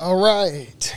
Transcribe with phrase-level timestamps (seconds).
[0.00, 0.96] All right.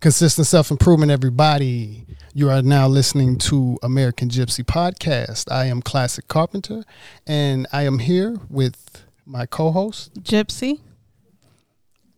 [0.00, 2.04] Consistent self improvement, everybody.
[2.34, 5.50] You are now listening to American Gypsy Podcast.
[5.50, 6.84] I am Classic Carpenter,
[7.26, 10.80] and I am here with my co host, Gypsy.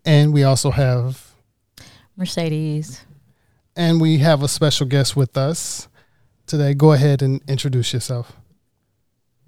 [0.05, 1.35] And we also have
[2.17, 3.05] Mercedes.
[3.77, 5.87] And we have a special guest with us
[6.49, 6.75] today.
[6.75, 8.33] Go ahead and introduce yourself.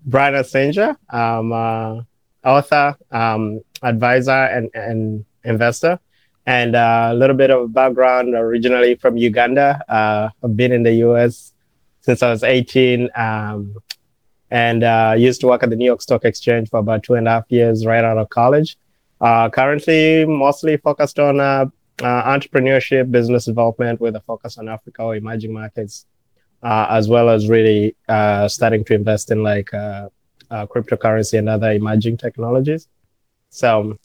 [0.07, 0.97] Brian Asenja.
[1.11, 2.07] I'm an
[2.45, 5.99] author, um, advisor, and, and investor
[6.47, 9.83] and uh, a little bit of background originally from Uganda.
[9.89, 11.53] Uh, I've been in the US
[12.01, 13.77] since I was 18 um,
[14.51, 17.27] and uh, used to work at the New York Stock Exchange for about two and
[17.27, 18.77] a half years right out of college.
[19.21, 21.65] Uh, currently, mostly focused on uh,
[22.03, 26.07] uh, entrepreneurship, business development with a focus on Africa or emerging markets,
[26.63, 27.97] as well as really
[28.49, 29.71] starting to invest in like
[30.51, 32.89] cryptocurrency and other emerging technologies.
[33.49, 33.99] So,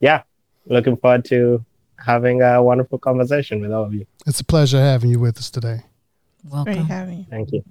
[0.00, 0.22] yeah,
[0.66, 1.64] looking forward to
[2.04, 4.06] having a wonderful conversation with all of you.
[4.26, 5.82] It's a pleasure having you with us today.
[6.44, 6.74] Welcome.
[6.74, 7.26] Great having you.
[7.30, 7.64] Thank you.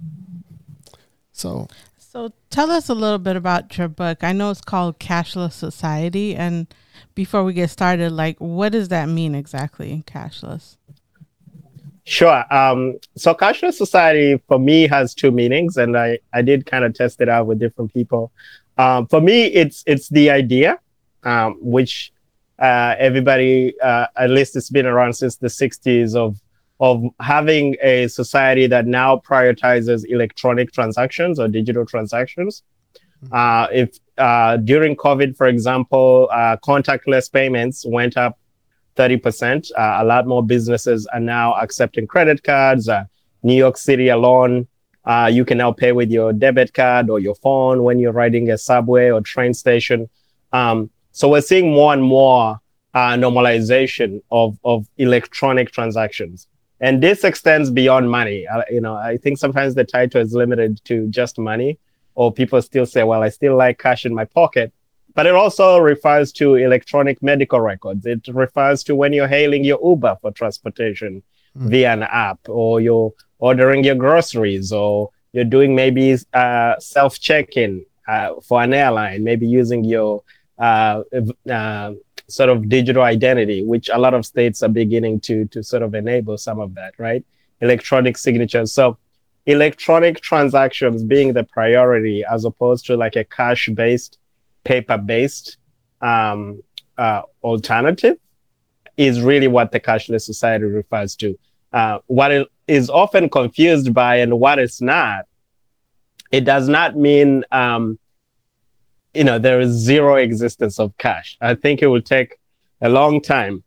[1.32, 4.22] So, so tell us a little bit about your book.
[4.22, 6.66] I know it's called Cashless Society, and
[7.14, 10.76] before we get started, like, what does that mean exactly, cashless?
[12.04, 12.44] Sure.
[12.52, 16.94] Um, so cashless society for me has two meanings, and I, I did kind of
[16.94, 18.32] test it out with different people.
[18.76, 20.78] Um, for me, it's it's the idea,
[21.22, 22.11] um, which
[22.62, 26.40] uh, everybody, uh, at least it's been around since the 60s, of
[26.80, 32.64] of having a society that now prioritizes electronic transactions or digital transactions.
[33.24, 33.34] Mm-hmm.
[33.34, 38.36] Uh, if uh, during COVID, for example, uh, contactless payments went up
[38.96, 42.88] 30%, uh, a lot more businesses are now accepting credit cards.
[43.44, 44.66] New York City alone,
[45.30, 48.58] you can now pay with your debit card or your phone when you're riding a
[48.58, 50.08] subway or train station.
[50.52, 52.58] Um, so we're seeing more and more
[52.94, 56.46] uh, normalization of, of electronic transactions.
[56.80, 58.46] And this extends beyond money.
[58.46, 61.78] Uh, you know, I think sometimes the title is limited to just money,
[62.14, 64.72] or people still say, well, I still like cash in my pocket.
[65.14, 68.04] But it also refers to electronic medical records.
[68.06, 71.22] It refers to when you're hailing your Uber for transportation
[71.56, 71.68] mm.
[71.68, 77.56] via an app, or you're ordering your groceries, or you're doing maybe uh, self check
[77.56, 80.22] in uh, for an airline, maybe using your
[80.58, 81.02] uh,
[81.50, 81.92] uh,
[82.28, 85.94] sort of digital identity, which a lot of states are beginning to to sort of
[85.94, 87.24] enable some of that, right?
[87.60, 88.72] Electronic signatures.
[88.72, 88.98] So
[89.46, 94.18] electronic transactions being the priority as opposed to like a cash-based,
[94.64, 95.56] paper-based
[96.00, 96.62] um,
[96.96, 98.18] uh, alternative
[98.96, 101.38] is really what the cashless society refers to.
[101.72, 105.26] Uh, what it is often confused by and what it's not,
[106.30, 107.98] it does not mean um,
[109.14, 111.36] you know, there is zero existence of cash.
[111.40, 112.38] I think it will take
[112.80, 113.62] a long time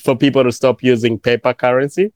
[0.00, 2.12] for people to stop using paper currency.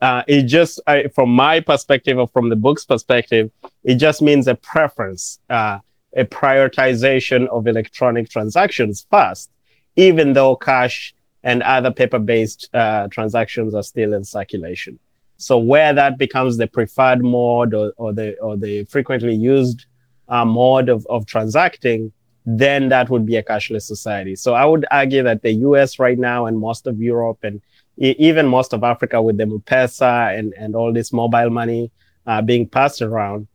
[0.00, 3.50] Uh, it just, I, from my perspective or from the book's perspective,
[3.82, 5.78] it just means a preference, uh,
[6.14, 9.50] a prioritization of electronic transactions first,
[9.96, 14.98] even though cash and other paper-based uh, transactions are still in circulation.
[15.38, 19.86] So where that becomes the preferred mode or, or the or the frequently used
[20.28, 22.12] uh, mode of, of transacting,
[22.44, 24.36] then that would be a cashless society.
[24.36, 27.60] So I would argue that the US right now and most of Europe and
[27.98, 31.90] even most of Africa with the M-Pesa and, and all this mobile money
[32.26, 33.48] uh, being passed around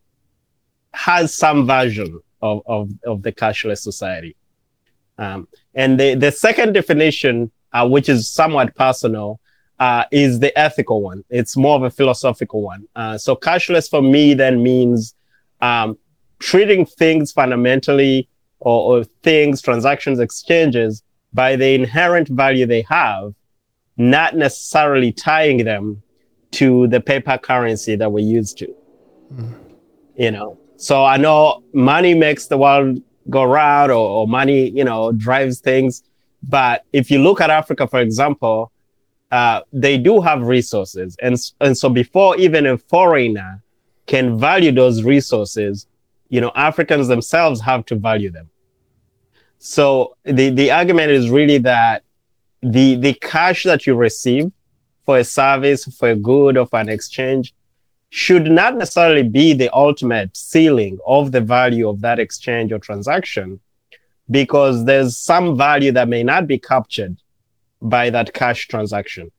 [0.93, 4.35] has some version of, of, of the cashless society.
[5.17, 9.39] Um, and the, the second definition, uh, which is somewhat personal,
[9.79, 11.23] uh, is the ethical one.
[11.29, 12.87] It's more of a philosophical one.
[12.95, 15.15] Uh, so cashless for me then means
[15.61, 15.97] um,
[16.41, 18.27] treating things fundamentally
[18.59, 21.03] or, or things, transactions, exchanges
[21.33, 23.33] by the inherent value they have,
[23.95, 26.01] not necessarily tying them
[26.51, 28.75] to the paper currency that we're used to.
[29.33, 29.53] Mm.
[30.15, 34.83] You know, so I know money makes the world go round or, or, money, you
[34.83, 36.03] know, drives things.
[36.43, 38.71] But if you look at Africa, for example,
[39.31, 41.15] uh, they do have resources.
[41.21, 43.63] And, and so before even a foreigner
[44.07, 45.87] can value those resources,
[46.31, 48.49] you know, Africans themselves have to value them.
[49.59, 52.03] So the, the argument is really that
[52.63, 54.49] the, the cash that you receive
[55.05, 57.53] for a service, for a good, or for an exchange
[58.11, 63.59] should not necessarily be the ultimate ceiling of the value of that exchange or transaction
[64.29, 67.17] because there's some value that may not be captured
[67.81, 69.29] by that cash transaction.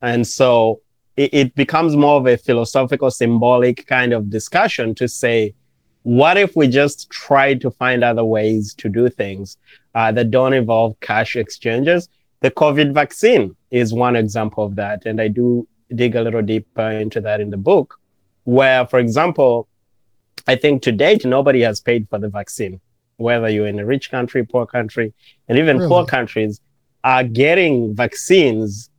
[0.00, 0.80] And so
[1.18, 5.54] it, it becomes more of a philosophical, symbolic kind of discussion to say,
[6.02, 9.56] what if we just try to find other ways to do things
[9.94, 12.08] uh, that don't involve cash exchanges
[12.40, 15.06] the COVID vaccine is one example of that.
[15.06, 17.98] And I do dig a little deeper into that in the book,
[18.44, 19.68] where, for example,
[20.46, 22.80] I think to date, nobody has paid for the vaccine,
[23.16, 25.12] whether you're in a rich country, poor country,
[25.48, 25.88] and even really?
[25.88, 26.60] poor countries
[27.04, 28.90] are getting vaccines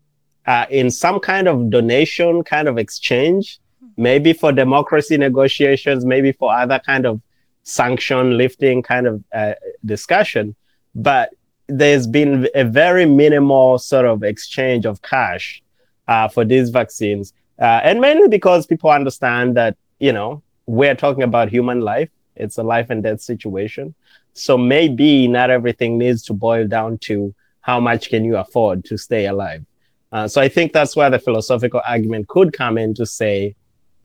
[0.46, 3.60] uh, in some kind of donation, kind of exchange,
[4.02, 7.22] maybe for democracy negotiations, maybe for other kind of
[7.64, 9.54] sanction lifting kind of uh,
[9.86, 10.56] discussion.
[10.96, 11.30] But
[11.68, 15.62] there's been a very minimal sort of exchange of cash
[16.08, 17.34] uh, for these vaccines.
[17.60, 22.10] Uh, and mainly because people understand that, you know, we're talking about human life.
[22.36, 23.94] It's a life and death situation.
[24.34, 28.98] So maybe not everything needs to boil down to how much can you afford to
[28.98, 29.64] stay alive.
[30.12, 33.56] Uh, so I think that's where the philosophical argument could come in to say,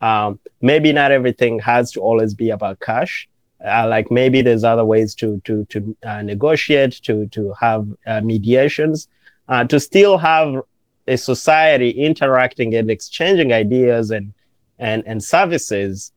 [0.01, 3.29] um, maybe not everything has to always be about cash.
[3.65, 8.21] Uh, like maybe there's other ways to to to uh, negotiate, to to have uh,
[8.21, 9.09] mediations,
[9.49, 10.63] uh, to still have
[11.09, 14.35] a society interacting and exchanging ideas and
[14.79, 16.13] and and services,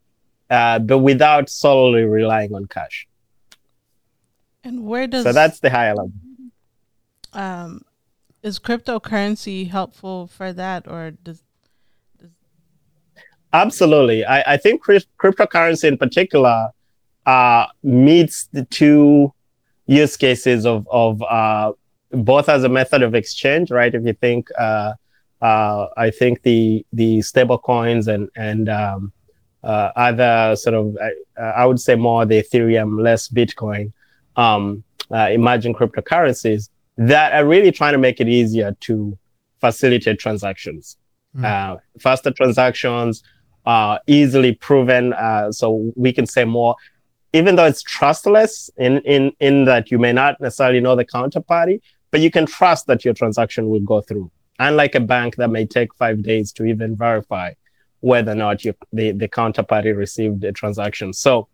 [0.50, 3.08] uh, but without solely relying on cash.
[4.64, 6.12] And where does so that's the higher level.
[7.32, 7.86] Um,
[8.44, 11.42] is cryptocurrency helpful for that, or does
[13.54, 14.26] Absolutely.
[14.26, 16.70] I, I think cryptocurrency in particular
[17.26, 19.34] uh, meets the two
[19.88, 21.72] use cases of, of uh,
[22.12, 23.94] both as a method of exchange, right?
[23.94, 24.94] If you think, uh,
[25.42, 29.14] uh I think the the stable coins and and um,
[29.64, 33.92] uh, other sort of, I, I, would say more the Ethereum, less Bitcoin,
[34.36, 39.18] um, uh, emerging cryptocurrencies that are really trying to make it easier to
[39.60, 40.98] facilitate transactions,
[41.36, 41.80] mm.
[42.00, 43.24] faster transactions,
[43.66, 45.14] uh, easily proven.
[45.14, 46.76] Uh, so we can say more,
[47.34, 51.82] even though it's trustless in, in, in that you may not necessarily know the counterparty,
[52.12, 54.32] but you can trust that your transaction will go through.
[54.60, 57.54] Unlike a bank that may take five days to even verify
[58.02, 61.14] whether or not you, the, the counterparty received the transaction.
[61.14, 61.48] So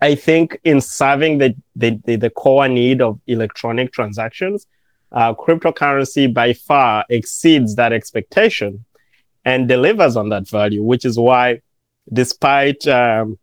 [0.00, 4.66] I think in serving the, the, the, the core need of electronic transactions,
[5.10, 8.84] uh, cryptocurrency by far exceeds that expectation
[9.48, 11.62] and delivers on that value, which is why,
[12.12, 13.38] despite um,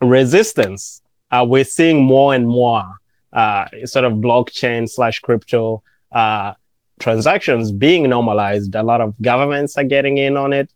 [0.00, 2.84] resistance, uh, we're seeing more and more
[3.32, 5.80] uh, sort of blockchain slash crypto
[6.10, 6.54] uh,
[6.98, 8.74] transactions being normalized.
[8.74, 10.72] A lot of governments are getting in on it.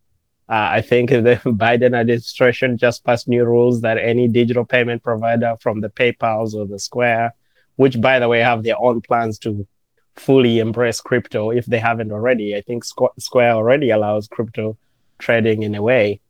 [0.49, 5.57] Uh, I think the Biden administration just passed new rules that any digital payment provider
[5.61, 7.35] from the PayPal's or the Square,
[7.75, 9.67] which by the way have their own plans to
[10.17, 12.57] fully embrace crypto if they haven't already.
[12.57, 14.77] I think Square already allows crypto
[15.19, 16.21] trading in a way.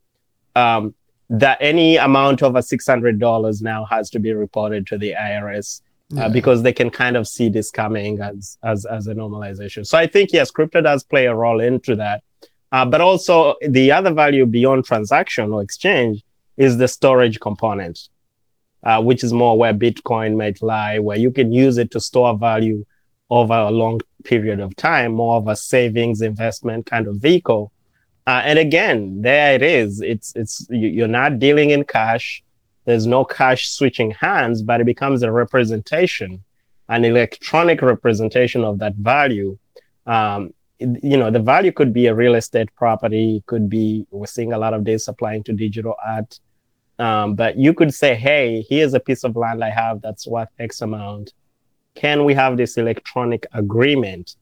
[0.54, 0.94] Um,
[1.28, 5.80] that any amount over $600 now has to be reported to the IRS
[6.12, 6.28] uh, yeah.
[6.28, 9.84] because they can kind of see this coming as, as, as a normalization.
[9.84, 12.22] So I think, yes, crypto does play a role into that.
[12.72, 16.22] Uh, but also the other value beyond transaction or exchange
[16.56, 18.08] is the storage component,
[18.82, 22.36] uh, which is more where Bitcoin might lie, where you can use it to store
[22.36, 22.84] value
[23.30, 27.72] over a long period of time, more of a savings investment kind of vehicle.
[28.26, 30.00] Uh, and again, there it is.
[30.00, 32.42] It's it's you're not dealing in cash.
[32.84, 36.42] There's no cash switching hands, but it becomes a representation,
[36.88, 39.58] an electronic representation of that value.
[40.06, 43.42] Um, you know, the value could be a real estate property.
[43.46, 46.38] Could be we're seeing a lot of this applying to digital art.
[46.98, 50.48] Um, but you could say, hey, here's a piece of land I have that's worth
[50.58, 51.32] X amount
[51.96, 54.36] can we have this electronic agreement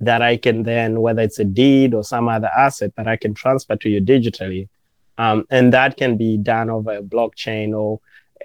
[0.00, 3.34] that I can then, whether it's a deed or some other asset that I can
[3.34, 4.68] transfer to you digitally.
[5.16, 8.00] Um, and that can be done over a blockchain or,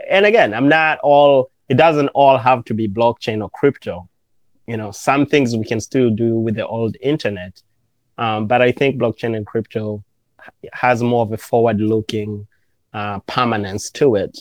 [0.10, 4.08] and again, I'm not all, it doesn't all have to be blockchain or crypto.
[4.67, 7.62] You know, some things we can still do with the old internet.
[8.19, 10.03] Um, but I think blockchain and crypto
[10.74, 12.48] has more of a forward looking
[12.93, 14.38] uh, permanence to it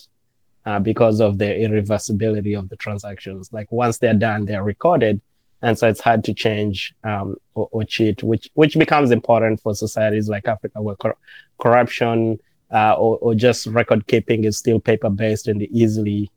[0.68, 3.50] uh, because of the irreversibility of the transactions.
[3.54, 5.18] Like once they're done, they're recorded.
[5.62, 9.74] And so it's hard to change um, or, or, cheat, which which becomes important for
[9.74, 11.16] societies like Africa, where cor-
[11.58, 12.38] corruption
[12.70, 16.30] uh, or, or, just record keeping is still paper based and easily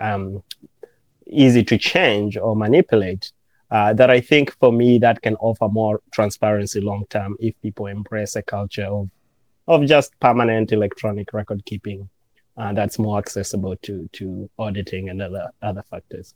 [0.00, 0.42] um,
[1.26, 3.32] easy to change or manipulate.
[3.70, 7.86] Uh, that I think for me that can offer more transparency long term if people
[7.86, 9.10] embrace a culture of
[9.68, 12.08] of just permanent electronic record keeping
[12.56, 16.34] uh, that's more accessible to to auditing and other other factors.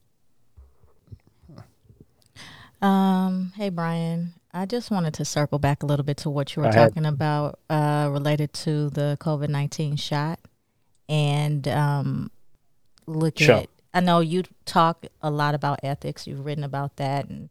[2.81, 6.63] Um, hey Brian, I just wanted to circle back a little bit to what you
[6.63, 10.39] were talking about uh, related to the COVID nineteen shot,
[11.09, 12.31] and um,
[13.07, 13.57] look sure.
[13.57, 13.69] at.
[13.95, 16.27] I know you talk a lot about ethics.
[16.27, 17.49] You've written about that, and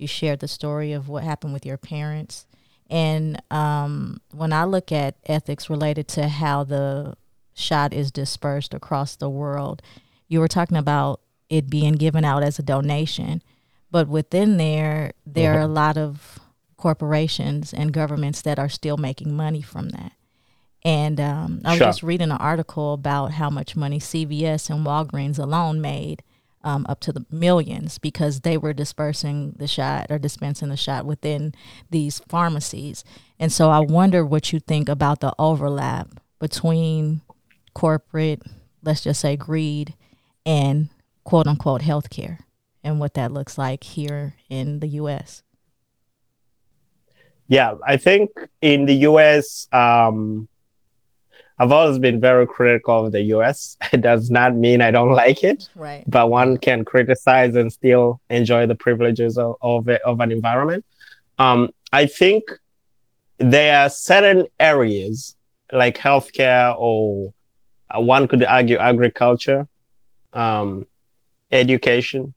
[0.00, 2.46] You shared the story of what happened with your parents.
[2.88, 7.16] And um, when I look at ethics related to how the
[7.60, 9.82] shot is dispersed across the world,
[10.28, 13.42] you were talking about it being given out as a donation.
[13.90, 16.38] But within there, there are a lot of
[16.76, 20.12] corporations and governments that are still making money from that.
[20.82, 21.86] And um, I was Sure.
[21.88, 26.22] just reading an article about how much money CVS and Walgreens alone made,
[26.64, 31.04] um, up to the millions, because they were dispersing the shot or dispensing the shot
[31.04, 31.52] within
[31.90, 33.04] these pharmacies.
[33.38, 37.20] And so I wonder what you think about the overlap between
[37.74, 38.42] corporate,
[38.82, 39.94] let's just say greed,
[40.46, 40.88] and
[41.24, 42.38] quote unquote healthcare,
[42.84, 45.42] and what that looks like here in the U.S.
[47.48, 48.30] Yeah, I think
[48.62, 50.48] in the US, um,
[51.58, 53.76] I've always been very critical of the US.
[53.92, 56.04] It does not mean I don't like it, Right.
[56.06, 60.84] but one can criticize and still enjoy the privileges of, of, it- of an environment.
[61.38, 62.44] Um, I think
[63.38, 65.34] there are certain areas
[65.72, 67.32] like healthcare or
[67.94, 69.66] uh, one could argue agriculture,
[70.32, 70.86] um,
[71.50, 72.34] education,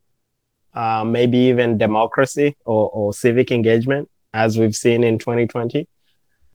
[0.73, 5.87] uh, maybe even democracy or, or civic engagement, as we've seen in 2020,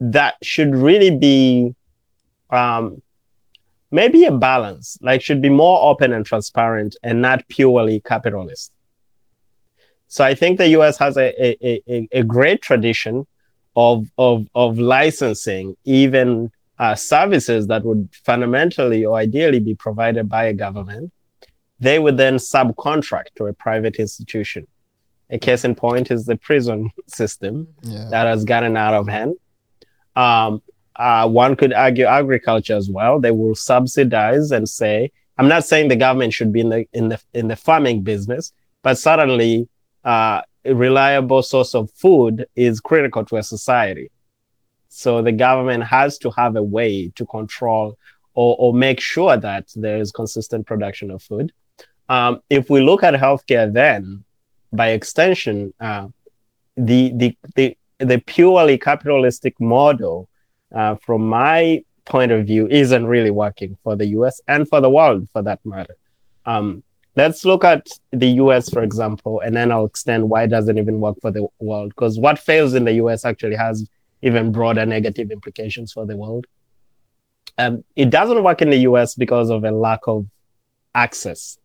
[0.00, 1.74] that should really be
[2.50, 3.00] um,
[3.90, 8.72] maybe a balance, like should be more open and transparent and not purely capitalist.
[10.08, 13.26] So I think the US has a, a, a, a great tradition
[13.76, 20.44] of, of, of licensing even uh, services that would fundamentally or ideally be provided by
[20.44, 21.12] a government.
[21.80, 24.66] They would then subcontract to a private institution.
[25.30, 28.08] A case in point is the prison system Yeah.
[28.10, 29.34] that has gotten out of hand.
[30.16, 30.62] Um,
[30.96, 33.20] uh, one could argue agriculture as well.
[33.20, 37.08] They will subsidize and say, I'm not saying the government should be in the in
[37.10, 39.68] the in the farming business, but certainly
[40.04, 44.10] uh, a reliable source of food is critical to a society.
[44.88, 47.98] So the government has to have a way to control
[48.34, 51.52] or, or make sure that there is consistent production of food.
[52.08, 54.24] Um, if we look at healthcare, then
[54.72, 56.08] by extension, uh,
[56.76, 60.28] the, the the the purely capitalistic model,
[60.74, 64.40] uh, from my point of view, isn't really working for the U.S.
[64.46, 65.96] and for the world, for that matter.
[66.46, 66.82] Um,
[67.16, 68.70] let's look at the U.S.
[68.70, 71.90] for example, and then I'll extend why it doesn't even work for the world.
[71.90, 73.24] Because what fails in the U.S.
[73.24, 73.86] actually has
[74.22, 76.46] even broader negative implications for the world.
[77.56, 79.14] Um, it doesn't work in the U.S.
[79.14, 80.26] because of a lack of
[80.94, 81.58] access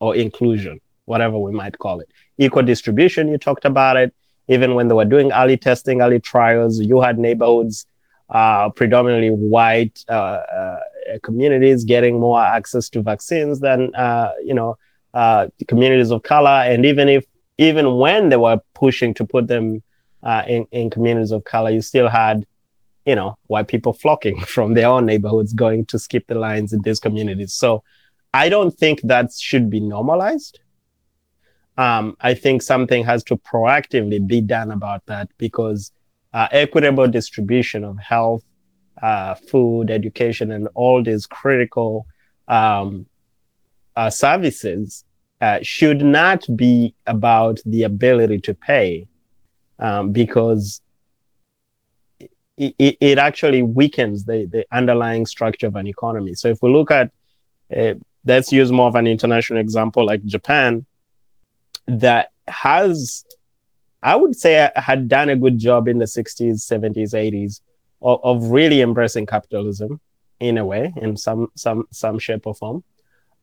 [0.00, 2.10] or inclusion, whatever we might call it.
[2.38, 4.14] Equal distribution, you talked about it.
[4.48, 7.86] Even when they were doing early testing, early trials, you had neighborhoods,
[8.30, 10.80] uh, predominantly white uh, uh,
[11.22, 14.76] communities getting more access to vaccines than, uh, you know,
[15.14, 16.50] uh, communities of color.
[16.50, 17.24] And even if,
[17.58, 19.82] even when they were pushing to put them
[20.26, 22.44] uh, in, in communities of color, you still had,
[23.04, 26.82] you know, white people flocking from their own neighborhoods going to skip the lines in
[26.82, 27.52] these communities.
[27.52, 27.84] So
[28.34, 30.58] I don't think that should be normalized.
[31.78, 35.92] Um, I think something has to proactively be done about that because
[36.32, 38.42] uh, equitable distribution of health,
[39.00, 42.04] uh, food, education, and all these critical
[42.48, 43.06] um,
[43.94, 45.04] uh, services
[45.40, 49.06] uh, should not be about the ability to pay
[49.78, 50.80] um, because
[52.56, 56.34] it, it, actually weakens the, the underlying structure of an economy.
[56.34, 57.10] So if we look at,
[57.76, 60.86] uh, let's use more of an international example like Japan,
[61.86, 63.24] that has,
[64.02, 67.60] I would say, had done a good job in the 60s, 70s, 80s
[68.00, 70.00] of, of really embracing capitalism
[70.40, 72.84] in a way, in some some some shape or form.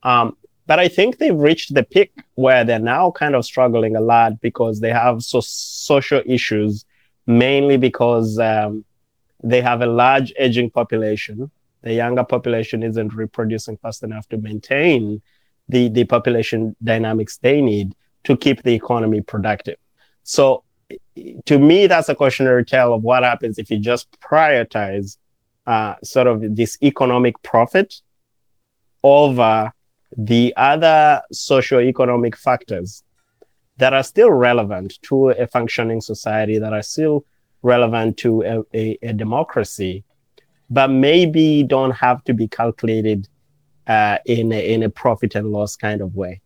[0.03, 4.01] Um, but I think they've reached the peak where they're now kind of struggling a
[4.01, 6.85] lot because they have so social issues,
[7.27, 8.85] mainly because um,
[9.43, 11.51] they have a large aging population.
[11.81, 15.21] The younger population isn't reproducing fast enough to maintain
[15.67, 17.93] the, the population dynamics they need
[18.23, 19.75] to keep the economy productive.
[20.23, 20.63] So
[21.45, 25.17] to me, that's a cautionary tale of what happens if you just prioritize
[25.65, 28.01] uh, sort of this economic profit
[29.03, 29.71] over
[30.17, 33.03] the other socio-economic factors
[33.77, 37.25] that are still relevant to a functioning society, that are still
[37.61, 40.03] relevant to a, a, a democracy,
[40.69, 43.27] but maybe don't have to be calculated
[43.87, 46.41] uh, in, a, in a profit and loss kind of way.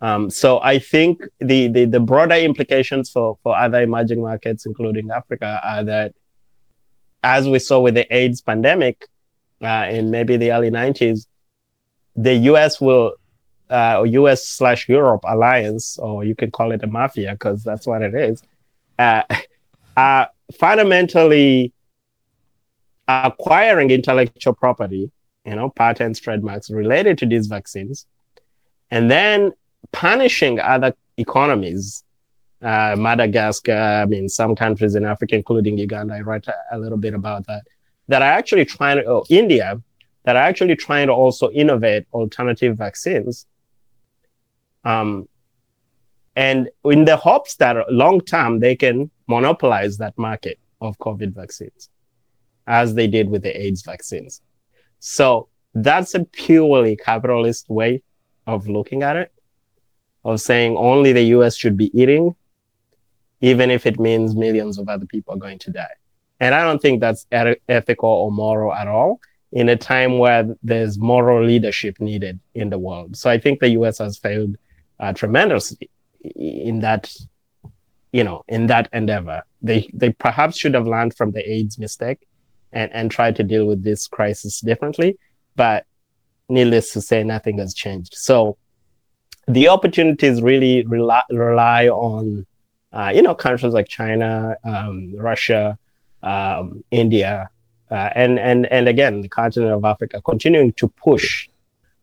[0.00, 5.10] Um, so I think the, the, the broader implications for, for other emerging markets, including
[5.10, 6.14] Africa, are that
[7.22, 9.06] as we saw with the AIDS pandemic
[9.62, 11.26] uh, in maybe the early 90s,
[12.16, 13.14] the US will
[13.70, 18.02] uh, US slash Europe alliance, or you can call it a mafia because that's what
[18.02, 18.42] it is,
[18.98, 19.22] uh,
[19.96, 21.72] are fundamentally
[23.08, 25.10] acquiring intellectual property,
[25.44, 28.06] you know, patents, trademarks related to these vaccines,
[28.90, 29.52] and then
[29.92, 32.02] punishing other economies.
[32.62, 36.98] Uh, Madagascar, I mean, some countries in Africa, including Uganda, I write a, a little
[36.98, 37.62] bit about that,
[38.08, 39.80] that are actually trying to, oh, India,
[40.26, 43.46] that are actually trying to also innovate alternative vaccines.
[44.84, 45.28] Um,
[46.34, 51.88] and in the hopes that long term they can monopolize that market of COVID vaccines,
[52.66, 54.42] as they did with the AIDS vaccines.
[54.98, 58.02] So that's a purely capitalist way
[58.48, 59.32] of looking at it,
[60.24, 62.34] of saying only the US should be eating,
[63.40, 65.94] even if it means millions of other people are going to die.
[66.40, 69.20] And I don't think that's ethical or moral at all
[69.56, 73.16] in a time where there's moral leadership needed in the world.
[73.16, 74.54] So I think the US has failed
[75.00, 75.88] uh, tremendously
[76.36, 77.10] in that,
[78.12, 79.44] you know, in that endeavor.
[79.62, 82.20] They they perhaps should have learned from the AIDS mistake
[82.70, 85.16] and and tried to deal with this crisis differently.
[85.62, 85.86] But
[86.50, 88.12] needless to say, nothing has changed.
[88.14, 88.58] So
[89.48, 92.44] the opportunities really rely, rely on,
[92.92, 95.78] uh, you know, countries like China, um, Russia,
[96.22, 97.48] um, India,
[97.90, 101.48] uh, and and and again, the continent of Africa continuing to push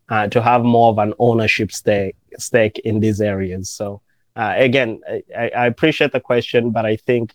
[0.09, 3.69] uh, to have more of an ownership stake stake in these areas.
[3.69, 4.01] So
[4.35, 5.01] uh, again,
[5.37, 7.33] I, I, appreciate the question, but I think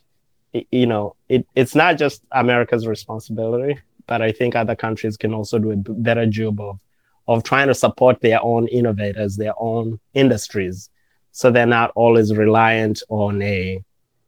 [0.52, 5.58] you know it, it's not just America's responsibility, but I think other countries can also
[5.58, 6.78] do a better job of
[7.26, 10.88] of trying to support their own innovators, their own industries,
[11.32, 13.82] so they're not always reliant on a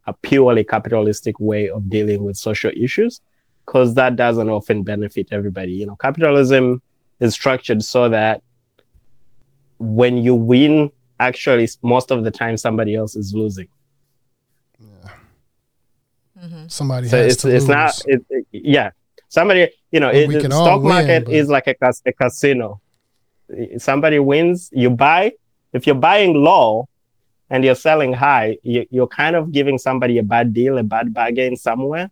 [0.07, 3.21] a purely capitalistic way of dealing with social issues,
[3.71, 5.71] because that doesn't often benefit everybody.
[5.71, 6.83] You know, capitalism
[7.21, 8.43] is structured so that
[9.79, 13.69] when you win, actually, most of the time somebody else is losing.
[14.81, 15.11] Yeah.
[16.43, 16.67] Mm-hmm.
[16.67, 17.69] Somebody so has it's, to it's lose.
[17.69, 18.03] not.
[18.07, 18.91] It, it, yeah,
[19.29, 19.69] somebody.
[19.93, 22.81] You know, it, the stock market win, is like a, a casino.
[23.79, 25.33] Somebody wins, you buy.
[25.73, 26.89] If you're buying low,
[27.51, 31.15] and you're selling high, you, are kind of giving somebody a bad deal, a bad
[31.15, 32.11] bargain somewhere.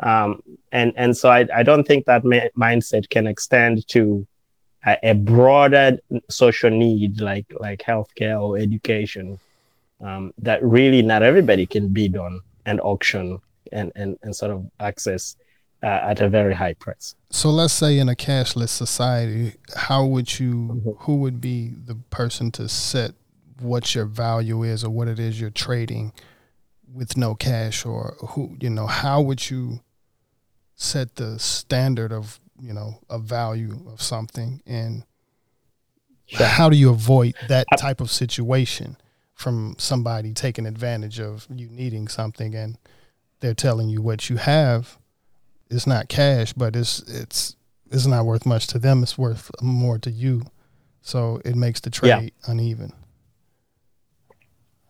[0.00, 4.26] Um, and and so I, I don't think that ma- mindset can extend to
[4.86, 5.98] a, a, broader
[6.30, 9.40] social need like like healthcare or education
[10.00, 13.40] um, that really not everybody can bid on and auction
[13.72, 15.36] and and, and sort of access
[15.82, 17.14] uh, at a very high price.
[17.30, 20.90] So let's say in a cashless society, how would you mm-hmm.
[20.98, 23.12] who would be the person to set
[23.60, 26.12] what your value is or what it is you're trading
[26.92, 29.80] with no cash or who you know how would you
[30.78, 35.04] set the standard of you know a value of something and
[36.26, 36.46] sure.
[36.46, 38.96] how do you avoid that type of situation
[39.34, 42.78] from somebody taking advantage of you needing something and
[43.40, 44.98] they're telling you what you have
[45.68, 47.56] it's not cash but it's it's
[47.90, 50.42] it's not worth much to them it's worth more to you
[51.02, 52.28] so it makes the trade yeah.
[52.46, 52.92] uneven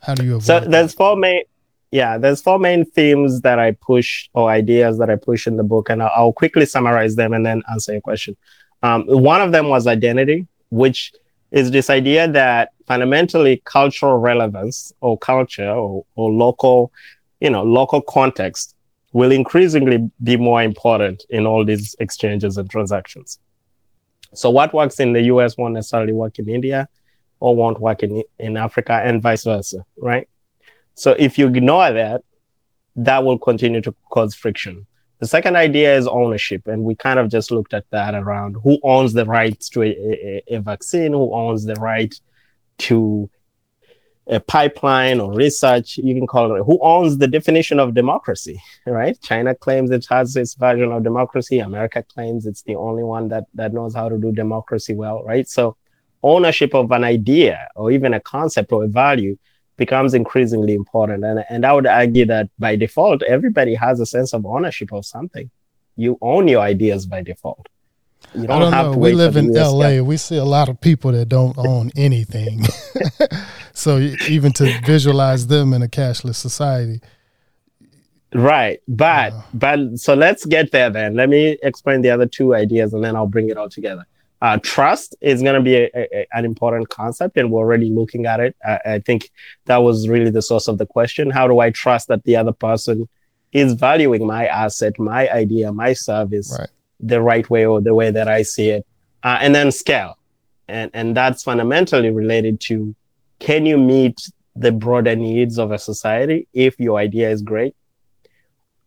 [0.01, 1.45] how do you avoid so there's four main
[1.91, 5.63] yeah, there's four main themes that I push or ideas that I push in the
[5.63, 8.37] book, and I'll, I'll quickly summarize them and then answer your question.
[8.83, 11.13] Um, one of them was identity, which
[11.51, 16.93] is this idea that fundamentally cultural relevance or culture or, or local,
[17.41, 18.75] you know, local context
[19.13, 23.39] will increasingly be more important in all these exchanges and transactions.
[24.35, 26.87] So what works in the US won't necessarily work in India
[27.41, 30.29] or won't work in, in Africa and vice versa, right?
[30.99, 32.23] So if you ignore that,
[32.97, 34.87] that will continue to cause friction.
[35.21, 38.79] The second idea is ownership, and we kind of just looked at that around who
[38.83, 42.15] owns the rights to a, a, a vaccine, who owns the right
[42.79, 43.31] to
[44.27, 49.21] a pipeline or research, you can call it, who owns the definition of democracy, right?
[49.23, 51.61] China claims it has its version of democracy.
[51.61, 55.49] America claims it's the only one that, that knows how to do democracy well, right?
[55.49, 55.77] So
[56.23, 59.39] ownership of an idea or even a concept or a value
[59.79, 61.25] becomes increasingly important.
[61.25, 65.07] And, and I would argue that by default, everybody has a sense of ownership of
[65.07, 65.51] something.
[65.97, 67.67] You own your ideas by default.
[68.35, 68.93] You don't, don't have know.
[68.93, 70.01] to We live in LA.
[70.01, 72.65] We see a lot of people that don't own anything.
[73.73, 77.01] so even to visualize them in a cashless society.
[78.35, 78.81] Right.
[78.87, 81.15] But but so let's get there then.
[81.15, 84.05] Let me explain the other two ideas and then I'll bring it all together
[84.41, 88.27] uh, trust is going to be a, a, an important concept and we're already looking
[88.27, 88.57] at it.
[88.65, 89.31] I, I, think
[89.65, 91.31] that was really the source of the question.
[91.31, 93.09] How do i trust that the other person
[93.53, 96.69] is valuing my asset my idea my service right.
[97.01, 98.87] the right way or the way that i see it?
[99.25, 100.17] Uh, and then scale.
[100.69, 102.95] And and that's fundamentally related to
[103.41, 104.21] can you meet
[104.55, 107.75] the broader needs of a society if your idea is great?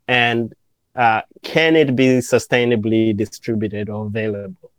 [0.08, 0.54] And
[0.96, 4.71] uh, can it be sustainably distributed or available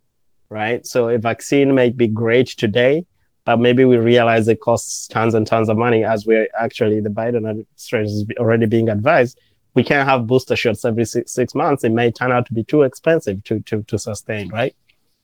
[0.53, 3.05] right so a vaccine might be great today
[3.45, 7.09] but maybe we realize it costs tons and tons of money as we're actually the
[7.09, 9.39] biden administration is already being advised
[9.75, 12.63] we can't have booster shots every six, six months it may turn out to be
[12.63, 14.75] too expensive to to, to sustain right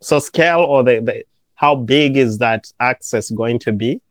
[0.01, 1.23] so scale or the, the
[1.59, 4.01] how big is that access going to be?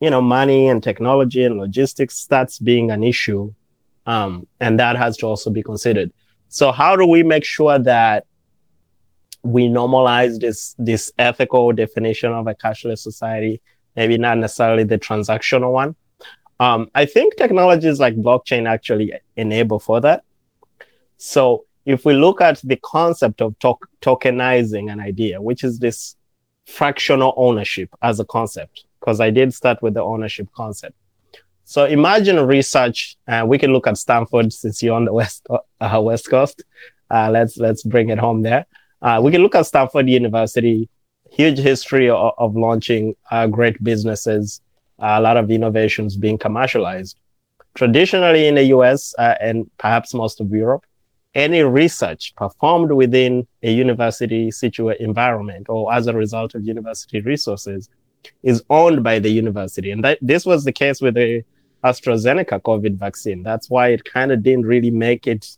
[0.00, 3.54] You know, money and technology and logistics starts being an issue.
[4.06, 6.12] Um, and that has to also be considered.
[6.48, 8.26] So how do we make sure that
[9.42, 13.60] we normalize this, this ethical definition of a cashless society?
[13.96, 15.96] Maybe not necessarily the transactional one.
[16.60, 20.24] Um, I think technologies like blockchain actually enable for that.
[21.16, 26.16] So if we look at the concept of to- tokenizing an idea, which is this
[26.66, 30.94] fractional ownership as a concept, because I did start with the ownership concept.
[31.64, 36.00] So imagine research, uh, we can look at Stanford since you're on the west uh,
[36.02, 36.62] west coast.
[37.10, 38.66] Uh, let's let's bring it home there.
[39.02, 40.88] Uh, we can look at Stanford University,
[41.30, 44.60] huge history of, of launching uh, great businesses,
[44.98, 47.18] uh, a lot of innovations being commercialized.
[47.74, 49.14] Traditionally in the U.S.
[49.18, 50.84] and perhaps most of Europe,
[51.34, 57.88] any research performed within a university situate environment or as a result of university resources
[58.42, 59.90] is owned by the university.
[59.90, 61.44] And that, this was the case with the
[61.84, 63.42] AstraZeneca COVID vaccine.
[63.42, 65.56] That's why it kind of didn't really make it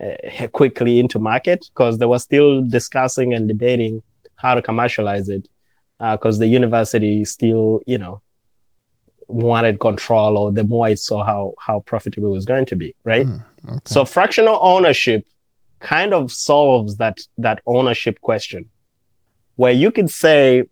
[0.00, 4.02] uh, quickly into market because they were still discussing and debating
[4.36, 5.48] how to commercialize it
[5.98, 8.20] because uh, the university still, you know,
[9.28, 12.94] wanted control or the more it saw how how profitable it was going to be,
[13.04, 13.26] right?
[13.26, 13.80] Mm, okay.
[13.86, 15.26] So fractional ownership
[15.80, 18.68] kind of solves that that ownership question
[19.56, 20.64] where you could say,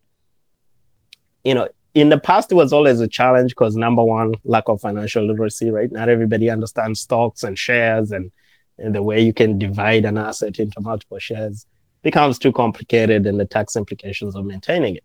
[1.42, 4.80] you know, in the past it was always a challenge because number one, lack of
[4.80, 5.90] financial literacy, right?
[5.90, 8.30] Not everybody understands stocks and shares and,
[8.78, 11.66] and the way you can divide an asset into multiple shares
[12.02, 15.04] becomes too complicated and the tax implications of maintaining it.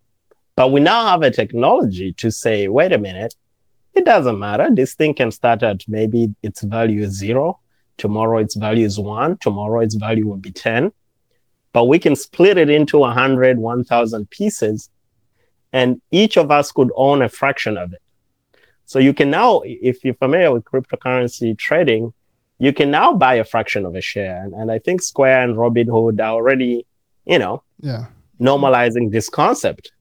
[0.56, 3.34] But we now have a technology to say, wait a minute,
[3.94, 4.68] it doesn't matter.
[4.70, 7.60] This thing can start at maybe its value is zero.
[7.96, 9.38] Tomorrow its value is one.
[9.38, 10.92] Tomorrow its value will be 10.
[11.72, 14.90] But we can split it into 100, 1,000 pieces,
[15.72, 18.02] and each of us could own a fraction of it.
[18.86, 22.12] So you can now, if you're familiar with cryptocurrency trading,
[22.60, 24.44] you can now buy a fraction of a share.
[24.44, 26.86] And, and I think Square and Robinhood are already,
[27.24, 28.06] you know, yeah.
[28.38, 29.92] normalizing this concept.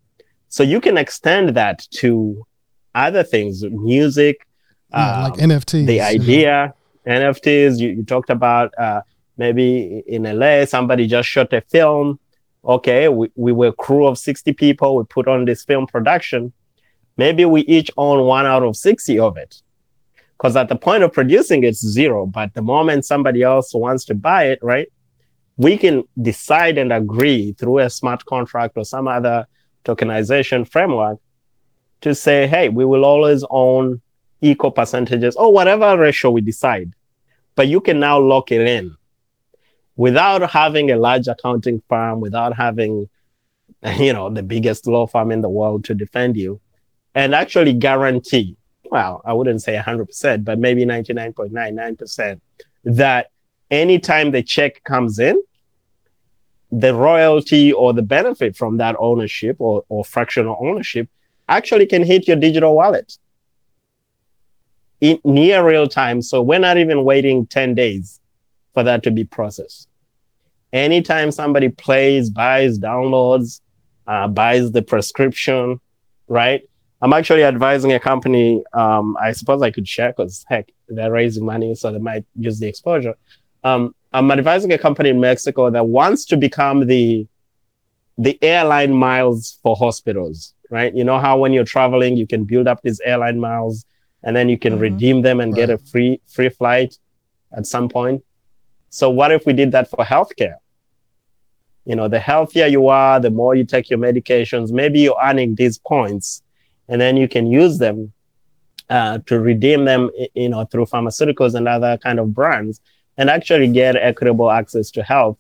[0.50, 2.46] So you can extend that to
[2.94, 4.46] other things, music,
[4.92, 5.86] yeah, um, like NFTs.
[5.88, 6.74] The idea,
[7.06, 7.32] you know?
[7.32, 7.80] NFTs.
[7.80, 9.04] You, you talked about uh,
[9.38, 12.20] maybe in LA, somebody just shot a film.
[12.66, 14.98] Okay, we, we were a crew of 60 people.
[14.98, 16.52] We put on this film production.
[17.16, 19.62] Maybe we each own one out of 60 of it.
[20.40, 22.26] Because at the point of producing, it's zero.
[22.26, 24.88] But the moment somebody else wants to buy it, right?
[25.58, 29.46] We can decide and agree through a smart contract or some other
[29.84, 31.20] tokenization framework
[32.02, 34.02] to say, hey, we will always own
[34.42, 36.94] equal percentages or whatever ratio we decide.
[37.56, 38.96] But you can now lock it in
[39.98, 43.10] without having a large accounting firm, without having,
[43.98, 46.62] you know, the biggest law firm in the world to defend you
[47.14, 48.56] and actually guarantee,
[48.90, 52.40] well, I wouldn't say 100%, but maybe 99.99%
[52.86, 53.30] that
[53.70, 55.42] anytime the check comes in,
[56.72, 61.10] the royalty or the benefit from that ownership or, or fractional ownership
[61.48, 63.18] actually can hit your digital wallet
[65.02, 66.22] in near real time.
[66.22, 68.20] So we're not even waiting 10 days
[68.74, 69.88] for that to be processed.
[70.72, 73.62] Anytime somebody plays, buys, downloads,
[74.06, 75.80] uh, buys the prescription,
[76.28, 76.62] right?
[77.02, 78.64] I'm actually advising a company.
[78.74, 82.60] Um, I suppose I could share because heck, they're raising money, so they might use
[82.60, 83.16] the exposure.
[83.64, 87.28] Um, I'm advising a company in Mexico that wants to become the
[88.18, 90.94] the airline miles for hospitals, right?
[90.94, 93.86] You know how when you're traveling, you can build up these airline miles
[94.24, 94.82] and then you can mm-hmm.
[94.82, 95.68] redeem them and right.
[95.68, 96.98] get a free free flight
[97.56, 98.24] at some point.
[98.90, 100.56] So what if we did that for healthcare?
[101.86, 105.56] You know, the healthier you are, the more you take your medications, maybe you're earning
[105.56, 106.44] these points
[106.90, 108.12] and then you can use them
[108.90, 112.82] uh, to redeem them, you know, through pharmaceuticals and other kind of brands
[113.18, 115.38] and actually get equitable access to health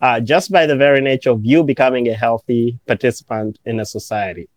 [0.00, 4.48] uh, just by the very nature of you becoming a healthy participant in a society.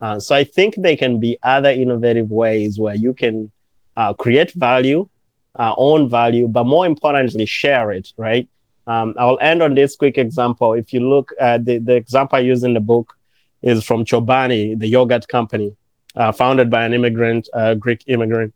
[0.00, 3.50] Uh, so I think there can be other innovative ways where you can
[3.96, 5.08] uh, create value,
[5.58, 8.48] uh, own value, but more importantly, share it, right?
[8.86, 10.72] Um, I'll end on this quick example.
[10.74, 13.18] If you look at the, the example I use in the book,
[13.62, 15.76] is from Chobani, the yogurt company,
[16.16, 18.54] uh, founded by an immigrant, uh, Greek immigrant.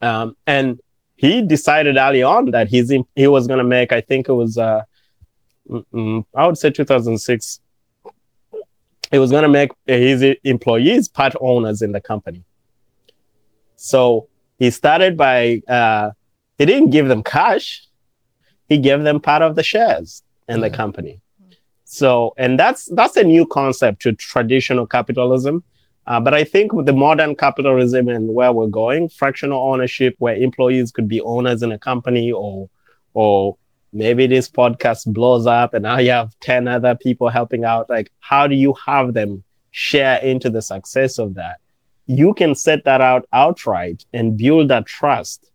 [0.00, 0.80] Um, and
[1.16, 4.32] he decided early on that he's in, he was going to make, I think it
[4.32, 4.82] was, uh,
[5.72, 7.60] I would say 2006.
[9.10, 12.42] He was going to make his employees part owners in the company.
[13.76, 14.28] So
[14.58, 16.10] he started by, uh,
[16.58, 17.86] he didn't give them cash.
[18.68, 21.20] He gave them part of the shares in the company.
[21.84, 25.62] So, and that's that's a new concept to traditional capitalism.
[26.06, 30.34] Uh, but I think with the modern capitalism and where we're going, fractional ownership, where
[30.34, 32.68] employees could be owners in a company, or
[33.14, 33.56] or
[33.92, 37.88] maybe this podcast blows up and now you have ten other people helping out.
[37.88, 41.60] Like, how do you have them share into the success of that?
[42.06, 45.50] You can set that out outright and build that trust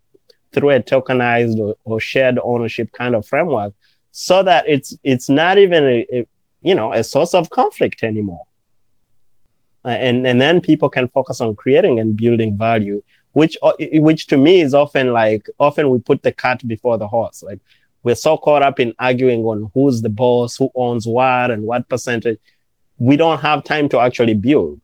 [0.53, 3.73] through a tokenized or, or shared ownership kind of framework
[4.12, 6.27] so that it's it's not even a, a
[6.62, 8.46] you know a source of conflict anymore
[9.89, 13.02] and and then people can focus on creating and building value
[13.34, 17.08] which uh, which to me is often like often we put the cart before the
[17.08, 17.60] horse like
[18.04, 21.88] we're so caught up in arguing on who's the boss who owns what and what
[21.89, 22.39] percentage
[22.97, 24.80] we don't have time to actually build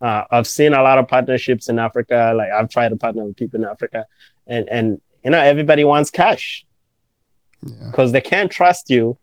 [0.00, 3.36] uh, i've seen a lot of partnerships in africa like i've tried to partner with
[3.36, 4.06] people in africa
[4.46, 6.66] and and you know everybody wants cash
[7.86, 8.12] because yeah.
[8.12, 9.16] they can't trust you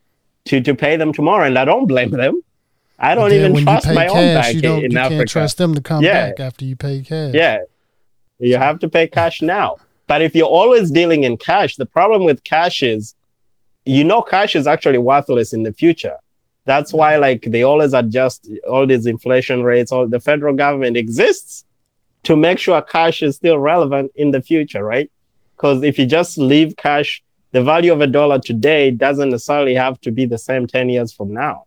[0.45, 2.41] to to pay them tomorrow, and I don't blame them.
[2.99, 5.17] I don't even trust my cash, own bank you don't, in you Africa.
[5.17, 6.29] can't trust them to come yeah.
[6.29, 7.33] back after you pay cash.
[7.33, 7.59] Yeah,
[8.39, 9.77] you have to pay cash now.
[10.07, 13.15] But if you're always dealing in cash, the problem with cash is,
[13.85, 16.17] you know, cash is actually worthless in the future.
[16.65, 17.21] That's why, mm-hmm.
[17.21, 19.91] like, they always adjust all these inflation rates.
[19.91, 21.65] All the federal government exists
[22.23, 25.11] to make sure cash is still relevant in the future, right?
[25.55, 30.01] Because if you just leave cash the value of a dollar today doesn't necessarily have
[30.01, 31.65] to be the same 10 years from now,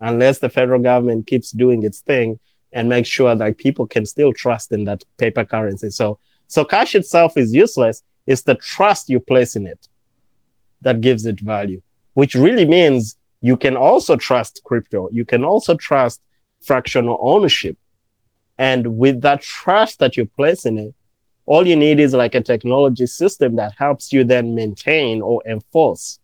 [0.00, 2.38] unless the federal government keeps doing its thing
[2.72, 5.90] and makes sure that people can still trust in that paper currency.
[5.90, 8.02] So, so cash itself is useless.
[8.26, 9.88] It's the trust you place in it
[10.82, 11.80] that gives it value,
[12.14, 15.08] which really means you can also trust crypto.
[15.12, 16.20] You can also trust
[16.62, 17.78] fractional ownership.
[18.58, 20.94] And with that trust that you place in it,
[21.46, 26.18] all you need is like a technology system that helps you then maintain or enforce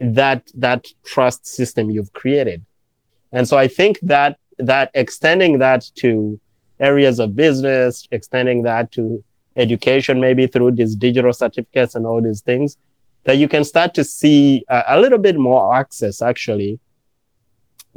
[0.00, 2.64] that that trust system you've created
[3.32, 6.38] and so i think that that extending that to
[6.80, 9.22] areas of business extending that to
[9.56, 12.76] education maybe through these digital certificates and all these things
[13.24, 16.78] that you can start to see a, a little bit more access actually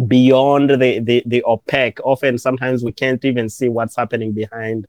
[0.07, 4.87] beyond the, the the opaque often sometimes we can't even see what's happening behind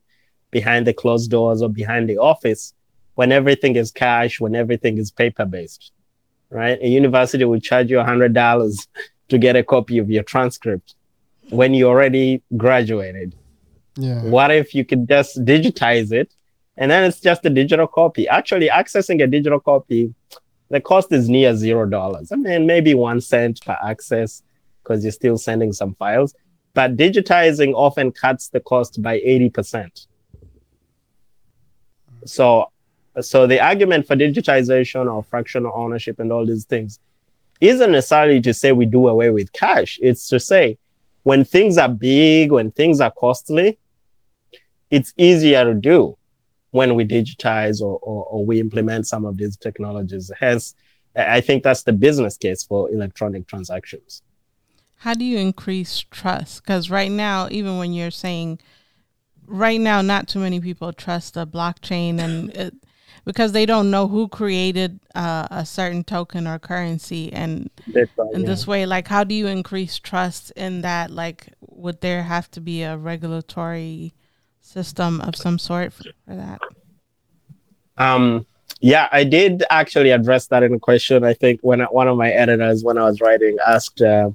[0.50, 2.74] behind the closed doors or behind the office
[3.14, 5.92] when everything is cash, when everything is paper based,
[6.48, 6.78] right?
[6.80, 8.86] A university will charge you a $100
[9.30, 10.94] to get a copy of your transcript
[11.50, 13.34] when you already graduated.
[13.96, 14.22] Yeah.
[14.22, 16.32] What if you could just digitize it
[16.76, 18.28] and then it's just a digital copy?
[18.28, 20.14] Actually, accessing a digital copy,
[20.68, 22.30] the cost is near zero dollars.
[22.32, 24.42] I mean, maybe one cent per access
[24.82, 26.34] because you're still sending some files.
[26.72, 30.06] But digitizing often cuts the cost by 80%.
[32.24, 32.70] So,
[33.20, 37.00] so the argument for digitization or fractional ownership and all these things
[37.60, 39.98] isn't necessarily to say we do away with cash.
[40.02, 40.78] It's to say
[41.22, 43.78] when things are big, when things are costly,
[44.90, 46.16] it's easier to do
[46.70, 50.30] when we digitize or, or, or we implement some of these technologies.
[50.38, 50.74] Hence,
[51.16, 54.22] I think that's the business case for electronic transactions.
[54.96, 56.62] How do you increase trust?
[56.62, 58.60] Because right now, even when you're saying
[59.46, 62.74] right now not too many people trust the blockchain and it,
[63.30, 67.32] because they don't know who created uh, a certain token or currency.
[67.32, 68.46] And right, in yeah.
[68.46, 71.12] this way like how do you increase trust in that?
[71.12, 74.14] Like would there have to be a regulatory
[74.60, 76.60] system of some sort for, for that?
[77.98, 78.46] Um
[78.80, 81.22] yeah i did actually address that in a question.
[81.22, 84.30] I think when one of my editors when i was writing asked uh,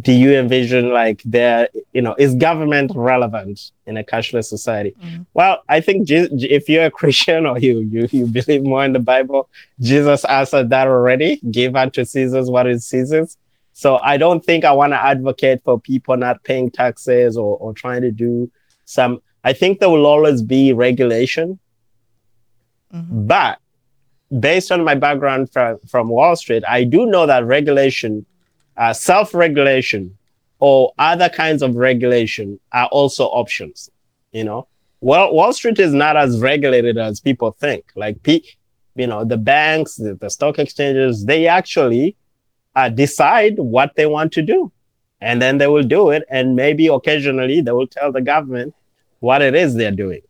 [0.00, 5.22] do you envision like there you know is government relevant in a cashless society mm-hmm.
[5.34, 8.92] well i think Je- if you're a christian or you, you you believe more in
[8.92, 9.48] the bible
[9.80, 13.36] jesus answered that already give unto caesar's what is caesar's
[13.74, 17.72] so i don't think i want to advocate for people not paying taxes or, or
[17.72, 18.50] trying to do
[18.86, 21.60] some i think there will always be regulation
[22.92, 23.26] mm-hmm.
[23.26, 23.60] but
[24.40, 28.26] based on my background from, from wall street i do know that regulation
[28.76, 30.16] uh, self regulation
[30.58, 33.90] or other kinds of regulation are also options.
[34.32, 34.66] You know,
[35.00, 37.84] well, Wall Street is not as regulated as people think.
[37.94, 38.16] Like,
[38.94, 42.16] you know, the banks, the, the stock exchanges, they actually
[42.74, 44.72] uh, decide what they want to do.
[45.20, 46.24] And then they will do it.
[46.30, 48.74] And maybe occasionally they will tell the government
[49.20, 50.20] what it is they're doing.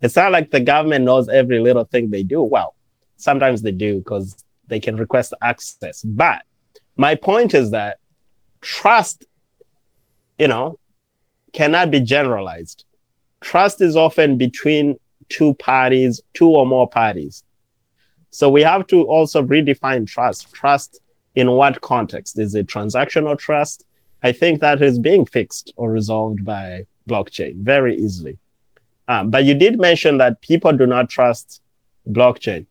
[0.00, 2.42] It's not like the government knows every little thing they do.
[2.42, 2.74] Well,
[3.16, 6.02] sometimes they do because they can request access.
[6.02, 6.42] But
[6.96, 7.98] my point is that
[8.60, 9.24] trust,
[10.38, 10.78] you know,
[11.52, 12.84] cannot be generalized.
[13.40, 14.98] Trust is often between
[15.28, 17.42] two parties, two or more parties.
[18.30, 20.52] So we have to also redefine trust.
[20.52, 21.00] Trust
[21.34, 22.38] in what context?
[22.38, 23.84] Is it transactional trust?
[24.22, 28.38] I think that is being fixed or resolved by blockchain very easily.
[29.08, 31.62] Um, but you did mention that people do not trust
[32.08, 32.66] blockchain.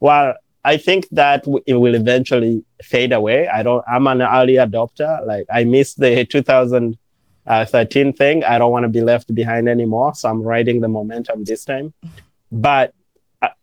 [0.00, 3.48] Well, I think that w- it will eventually fade away.
[3.48, 3.84] I don't.
[3.88, 5.26] I'm an early adopter.
[5.26, 8.44] Like I missed the 2013 thing.
[8.44, 10.14] I don't want to be left behind anymore.
[10.14, 11.92] So I'm riding the momentum this time.
[12.50, 12.94] But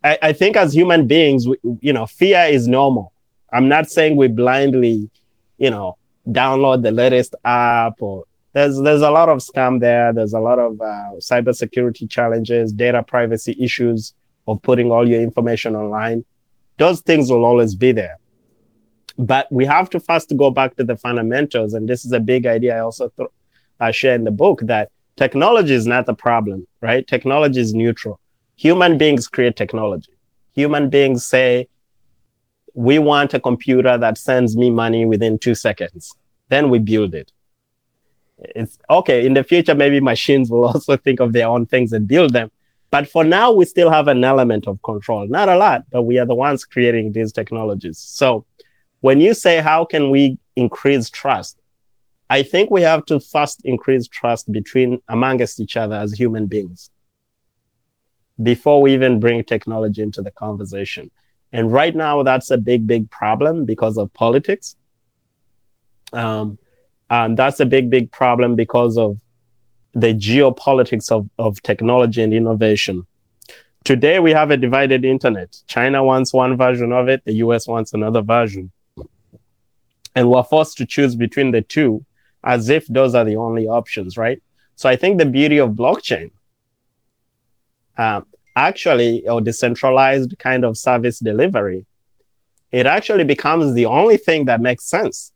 [0.04, 3.14] I, I think as human beings, we, you know, fear is normal.
[3.52, 5.10] I'm not saying we blindly,
[5.58, 10.12] you know, download the latest app or there's there's a lot of scam there.
[10.12, 14.14] There's a lot of uh, cybersecurity challenges, data privacy issues
[14.48, 16.26] of putting all your information online.
[16.80, 18.18] Those things will always be there.
[19.18, 22.46] But we have to first go back to the fundamentals, and this is a big
[22.46, 23.30] idea I also th-
[23.82, 27.06] I share in the book that technology is not the problem, right?
[27.06, 28.20] Technology is neutral.
[28.56, 30.14] Human beings create technology.
[30.54, 31.68] Human beings say,
[32.74, 36.16] we want a computer that sends me money within two seconds.
[36.48, 37.32] Then we build it.
[38.38, 39.26] It's okay.
[39.26, 42.52] In the future, maybe machines will also think of their own things and build them.
[42.92, 45.28] But for now, we still have an element of control.
[45.28, 48.00] Not a lot, but we are the ones creating these technologies.
[48.00, 48.46] So
[49.02, 51.60] when you say, how can we increase trust?
[52.30, 56.92] I think we have to first increase trust between amongst each other as human beings
[58.42, 61.12] before we even bring technology into the conversation.
[61.52, 64.76] And right now, that's a big, big problem because of politics.
[66.14, 66.58] Um,
[67.10, 69.18] and that's a big, big problem because of
[69.94, 73.06] the geopolitics of, of technology and innovation.
[73.84, 75.58] Today, we have a divided internet.
[75.68, 78.72] China wants one version of it, the US wants another version.
[80.16, 82.06] And we're forced to choose between the two
[82.44, 84.42] as if those are the only options, right?
[84.76, 86.32] So I think the beauty of blockchain
[87.98, 88.26] um,
[88.56, 91.86] actually, or decentralized kind of service delivery,
[92.72, 95.34] it actually becomes the only thing that makes sense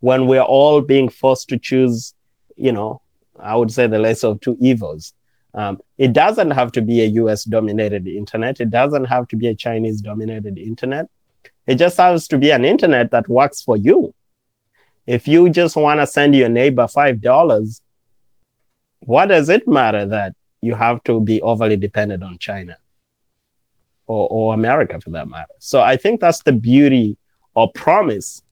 [0.00, 2.14] when we're all being forced to choose,
[2.56, 3.00] you know,
[3.40, 5.12] I would say the less of two evils.
[5.54, 8.60] Um, it doesn't have to be a US dominated internet.
[8.60, 11.08] It doesn't have to be a Chinese dominated internet.
[11.66, 14.14] It just has to be an internet that works for you.
[15.06, 17.80] If you just want to send your neighbor $5,
[19.00, 22.76] what does it matter that you have to be overly dependent on China
[24.06, 25.54] or, or America for that matter?
[25.58, 27.16] So I think that's the beauty
[27.54, 28.42] or promise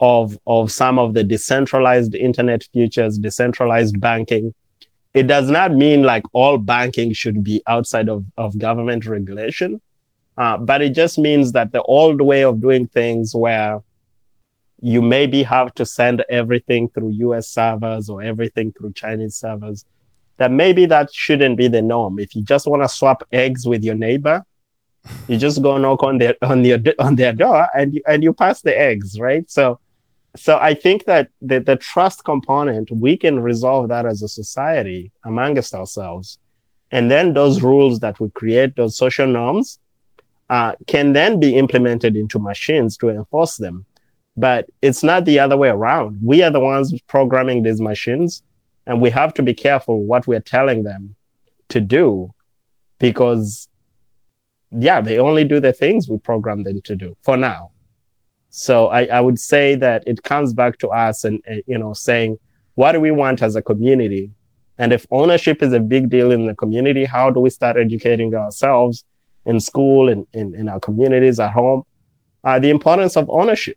[0.00, 4.54] of, of some of the decentralized internet futures, decentralized banking.
[5.14, 9.80] It does not mean like all banking should be outside of, of government regulation,
[10.36, 13.82] uh, but it just means that the old way of doing things where
[14.80, 19.84] you maybe have to send everything through US servers or everything through Chinese servers,
[20.36, 22.20] that maybe that shouldn't be the norm.
[22.20, 24.44] If you just want to swap eggs with your neighbor,
[25.26, 28.32] you just go knock on their on their on their door and you, and you
[28.32, 29.50] pass the eggs, right?
[29.50, 29.80] So
[30.36, 35.10] so I think that the, the trust component, we can resolve that as a society
[35.24, 36.38] amongst ourselves.
[36.90, 39.78] And then those rules that we create, those social norms,
[40.48, 43.84] uh, can then be implemented into machines to enforce them.
[44.36, 46.20] But it's not the other way around.
[46.22, 48.42] We are the ones programming these machines,
[48.86, 51.16] and we have to be careful what we're telling them
[51.70, 52.32] to do
[52.98, 53.68] because,
[54.70, 57.72] yeah, they only do the things we program them to do for now.
[58.50, 61.92] So I, I would say that it comes back to us and, uh, you know,
[61.92, 62.38] saying,
[62.74, 64.30] what do we want as a community?
[64.78, 68.34] And if ownership is a big deal in the community, how do we start educating
[68.34, 69.04] ourselves
[69.44, 71.82] in school and in, in our communities at home?
[72.44, 73.76] Uh, the importance of ownership,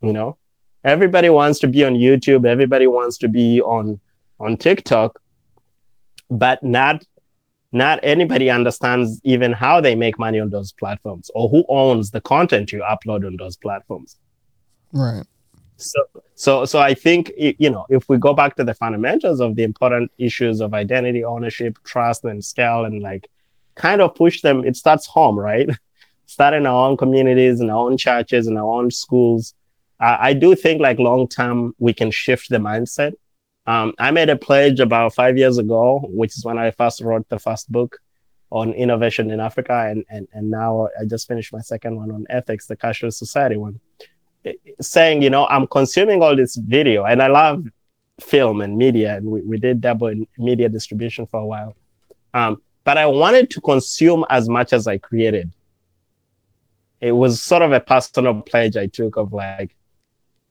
[0.00, 0.38] you know,
[0.84, 2.46] everybody wants to be on YouTube.
[2.46, 4.00] Everybody wants to be on,
[4.40, 5.20] on TikTok,
[6.30, 7.04] but not
[7.72, 12.20] not anybody understands even how they make money on those platforms or who owns the
[12.20, 14.16] content you upload on those platforms.
[14.92, 15.24] Right.
[15.76, 16.04] So,
[16.34, 19.62] so, so I think you know if we go back to the fundamentals of the
[19.62, 23.28] important issues of identity, ownership, trust, and scale, and like
[23.74, 25.68] kind of push them, it starts home, right?
[26.26, 29.54] Start in our own communities, in our own churches, in our own schools.
[29.98, 33.14] Uh, I do think like long term we can shift the mindset
[33.66, 37.28] um, I made a pledge about five years ago, which is when I first wrote
[37.28, 37.98] the first book
[38.50, 39.88] on innovation in Africa.
[39.88, 43.56] And, and, and now I just finished my second one on ethics, the cashless society
[43.56, 43.80] one.
[44.80, 47.64] saying, you know, I'm consuming all this video and I love
[48.20, 51.76] film and media, and we, we did double media distribution for a while.
[52.34, 55.52] Um, but I wanted to consume as much as I created.
[57.00, 59.74] It was sort of a personal pledge I took of like,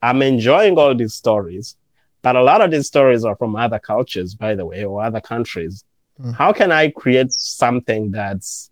[0.02, 1.76] I'm enjoying all these stories,
[2.22, 5.22] but a lot of these stories are from other cultures, by the way, or other
[5.22, 5.84] countries.
[6.20, 6.36] Mm.
[6.36, 8.70] How can I create something that's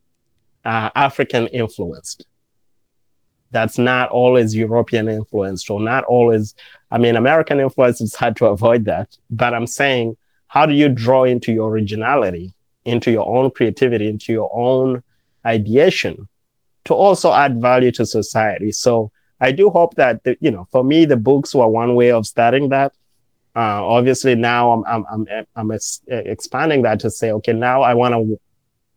[0.65, 2.25] uh, African influenced?
[3.51, 6.53] That's not always European influenced or not always,
[6.91, 9.17] I mean, American influence, it's hard to avoid that.
[9.31, 12.53] But I'm saying, how do you draw into your originality,
[12.85, 15.01] into your own creativity, into your own
[15.45, 16.27] ideation
[16.85, 18.71] to also add value to society?
[18.71, 22.11] So I do hope that, the, you know, for me, the books were one way
[22.11, 22.93] of starting that.
[23.55, 25.71] Uh, obviously, now I'm, I'm, I'm, I'm
[26.07, 28.39] expanding that to say, okay, now I want to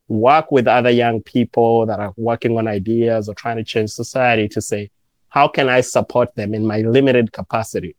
[0.09, 4.49] work with other young people that are working on ideas or trying to change society
[4.49, 4.91] to say,
[5.29, 7.97] how can I support them in my limited capacity?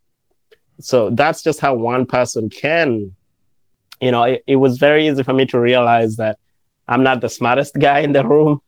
[0.80, 3.16] So that's just how one person can,
[4.00, 6.38] you know, it, it was very easy for me to realize that
[6.88, 8.62] I'm not the smartest guy in the room.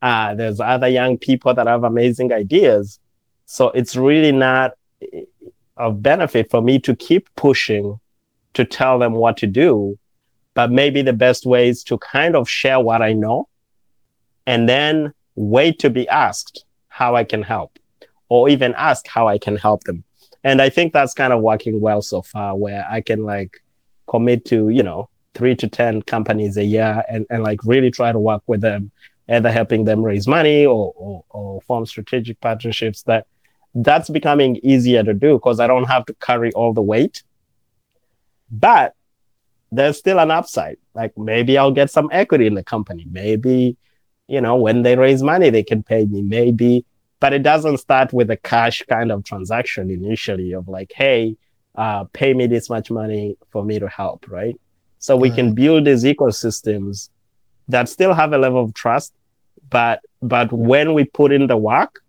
[0.00, 3.00] Uh, there's other young people that have amazing ideas.
[3.46, 4.72] So it's really not
[5.76, 7.98] of benefit for me to keep pushing
[8.54, 9.98] to tell them what to do
[10.54, 13.48] but maybe the best way is to kind of share what I know
[14.46, 17.78] and then wait to be asked how I can help
[18.28, 20.04] or even ask how I can help them.
[20.44, 23.62] And I think that's kind of working well so far where I can like
[24.06, 28.12] commit to, you know, three to 10 companies a year and, and like really try
[28.12, 28.92] to work with them,
[29.28, 33.26] either helping them raise money or, or, or form strategic partnerships that
[33.74, 37.22] that's becoming easier to do because I don't have to carry all the weight.
[38.50, 38.94] But
[39.72, 40.76] there's still an upside.
[40.94, 43.06] Like maybe I'll get some equity in the company.
[43.10, 43.76] Maybe,
[44.28, 46.22] you know, when they raise money, they can pay me.
[46.22, 46.84] Maybe,
[47.18, 51.36] but it doesn't start with a cash kind of transaction initially of like, hey,
[51.74, 54.58] uh, pay me this much money for me to help, right?
[55.00, 57.10] So we can build these ecosystems
[57.68, 59.12] that still have a level of trust,
[59.68, 62.03] but but when we put in the work,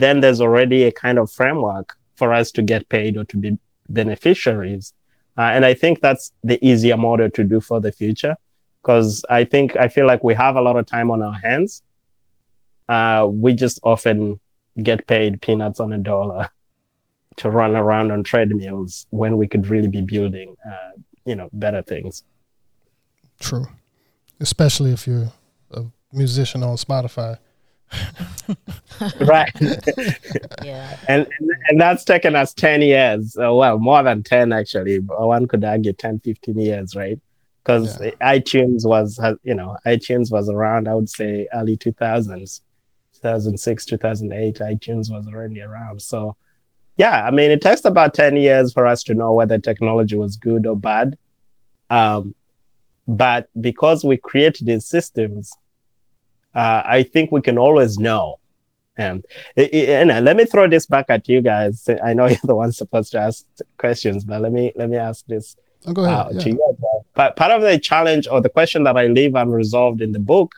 [0.00, 3.58] then there's already a kind of framework for us to get paid or to be
[3.88, 4.92] beneficiaries
[5.38, 8.36] uh, and I think that's the easier model to do for the future
[8.82, 11.82] because I think I feel like we have a lot of time on our hands.
[12.88, 14.40] Uh, we just often
[14.82, 16.50] get paid peanuts on a dollar
[17.36, 20.90] to run around on treadmills when we could really be building, uh,
[21.24, 22.24] you know, better things.
[23.38, 23.66] True,
[24.40, 25.30] especially if you're
[25.70, 27.38] a musician on Spotify.
[29.20, 29.52] right.
[30.64, 30.96] yeah.
[31.08, 31.26] And,
[31.68, 33.36] and that's taken us 10 years.
[33.36, 34.98] Uh, well, more than 10 actually.
[34.98, 37.20] One could argue 10, 15 years, right?
[37.62, 38.10] Because yeah.
[38.20, 42.60] iTunes was, you know, iTunes was around, I would say, early 2000s,
[43.14, 44.56] 2006, 2008.
[44.56, 46.00] iTunes was already around.
[46.00, 46.36] So,
[46.96, 50.36] yeah, I mean, it takes about 10 years for us to know whether technology was
[50.36, 51.18] good or bad.
[51.90, 52.34] Um,
[53.06, 55.52] but because we create these systems,
[56.58, 58.40] uh, I think we can always know.
[58.96, 59.24] And,
[59.56, 61.88] and let me throw this back at you guys.
[62.02, 63.44] I know you're the one supposed to ask
[63.76, 65.56] questions, but let me let me ask this
[65.86, 66.18] oh, go ahead.
[66.18, 66.40] Uh, yeah.
[66.40, 66.76] to you.
[67.14, 70.56] But part of the challenge or the question that I leave unresolved in the book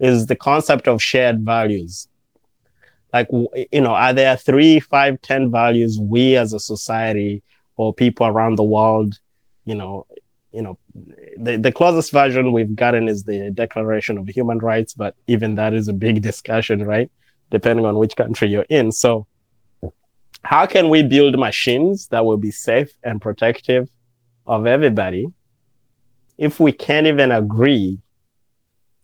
[0.00, 2.08] is the concept of shared values.
[3.12, 7.42] Like, you know, are there three, five, ten values we as a society
[7.76, 9.20] or people around the world,
[9.64, 10.06] you know,
[10.56, 10.78] you know,
[11.36, 15.74] the, the closest version we've gotten is the Declaration of Human Rights, but even that
[15.74, 17.10] is a big discussion, right?
[17.50, 18.90] Depending on which country you're in.
[18.90, 19.26] So,
[20.42, 23.90] how can we build machines that will be safe and protective
[24.46, 25.26] of everybody
[26.38, 27.98] if we can't even agree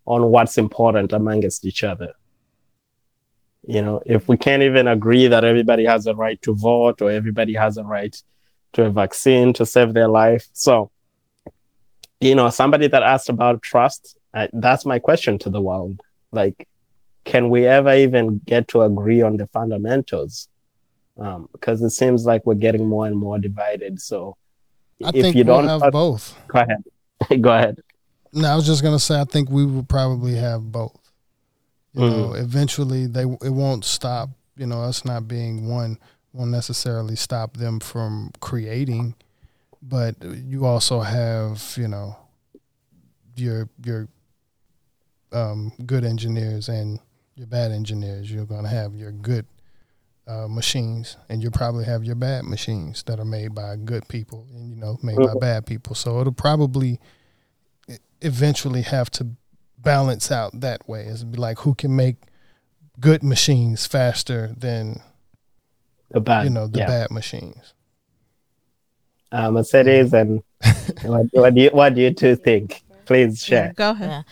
[0.07, 2.15] on what's important amongst each other?
[3.67, 7.11] You know, if we can't even agree that everybody has a right to vote or
[7.11, 8.17] everybody has a right
[8.73, 10.49] to a vaccine to save their life.
[10.55, 10.92] So,
[12.23, 16.01] you know, somebody that asked about trust, I, that's my question to the world.
[16.31, 16.69] Like,
[17.25, 20.49] can we ever even get to agree on the fundamentals?
[21.19, 24.01] Um, because it seems like we're getting more and more divided.
[24.01, 24.37] So,
[25.05, 26.85] I if you we'll don't have both, go ahead.
[27.43, 27.81] go ahead.
[28.33, 30.99] No, I was just gonna say I think we will probably have both.
[31.93, 32.21] You mm-hmm.
[32.21, 34.31] know, eventually they it won't stop.
[34.57, 35.99] You know, us not being one
[36.33, 39.15] won't necessarily stop them from creating
[39.83, 42.17] but you also have you know
[43.37, 44.09] your your
[45.33, 47.01] um, good engineers and
[47.35, 48.31] your bad engineers.
[48.31, 49.47] You're going to have your good
[50.27, 54.47] uh, machines, and you probably have your bad machines that are made by good people
[54.55, 55.39] and you know made mm-hmm.
[55.39, 55.95] by bad people.
[55.95, 57.01] So it'll probably
[58.21, 59.27] eventually have to
[59.79, 61.05] balance out that way.
[61.07, 62.17] It's be like who can make
[63.01, 65.01] good machines faster than
[66.11, 66.87] the bad, you know, the yeah.
[66.87, 67.75] bad machines.
[69.33, 70.43] Uh, Mercedes, and
[71.03, 72.83] what, what do you what do you two think?
[73.07, 73.73] Please Yeah, share.
[73.77, 74.11] go ahead.
[74.11, 74.23] Yeah.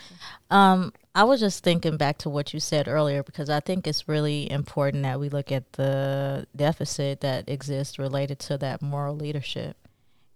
[0.49, 4.07] Um, I was just thinking back to what you said earlier because I think it's
[4.07, 9.75] really important that we look at the deficit that exists related to that moral leadership.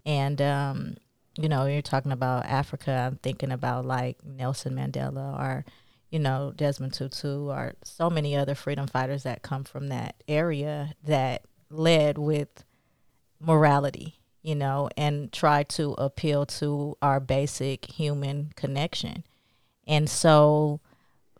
[0.05, 0.97] And, um,
[1.37, 5.65] you know, you're talking about Africa, I'm thinking about like Nelson Mandela or,
[6.11, 10.93] you know, Desmond Tutu or so many other freedom fighters that come from that area
[11.05, 12.65] that led with
[13.39, 19.23] morality, you know, and try to appeal to our basic human connection.
[19.87, 20.79] And so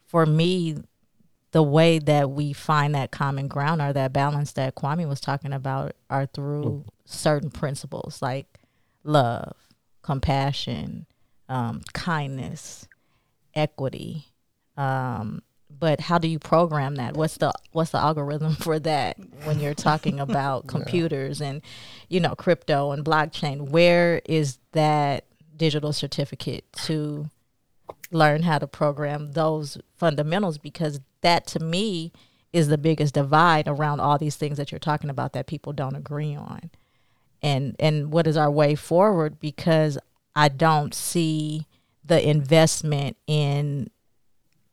[0.07, 0.77] for me,
[1.51, 5.53] the way that we find that common ground or that balance that Kwame was talking
[5.53, 8.59] about are through certain principles like
[9.03, 9.55] love,
[10.01, 11.05] compassion,
[11.47, 12.87] um, kindness,
[13.53, 14.25] equity.
[14.77, 15.43] Um,
[15.79, 17.15] but how do you program that?
[17.15, 21.61] What's the what's the algorithm for that when you're talking about computers and
[22.09, 23.69] you know crypto and blockchain?
[23.69, 27.29] Where is that digital certificate to
[28.11, 32.11] learn how to program those fundamentals because that to me
[32.53, 35.95] is the biggest divide around all these things that you're talking about that people don't
[35.95, 36.69] agree on
[37.41, 39.97] and and what is our way forward because
[40.35, 41.67] i don't see
[42.03, 43.89] the investment in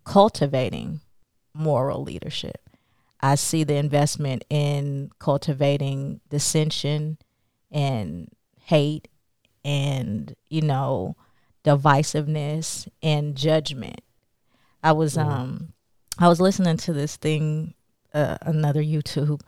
[0.04, 1.00] cultivating
[1.54, 2.68] moral leadership
[3.20, 7.18] i see the investment in cultivating dissension
[7.70, 8.28] and
[8.64, 9.08] hate
[9.64, 11.16] and you know
[11.64, 14.00] divisiveness and judgment.
[14.82, 15.72] I was um
[16.18, 17.74] I was listening to this thing
[18.12, 19.40] uh, another YouTube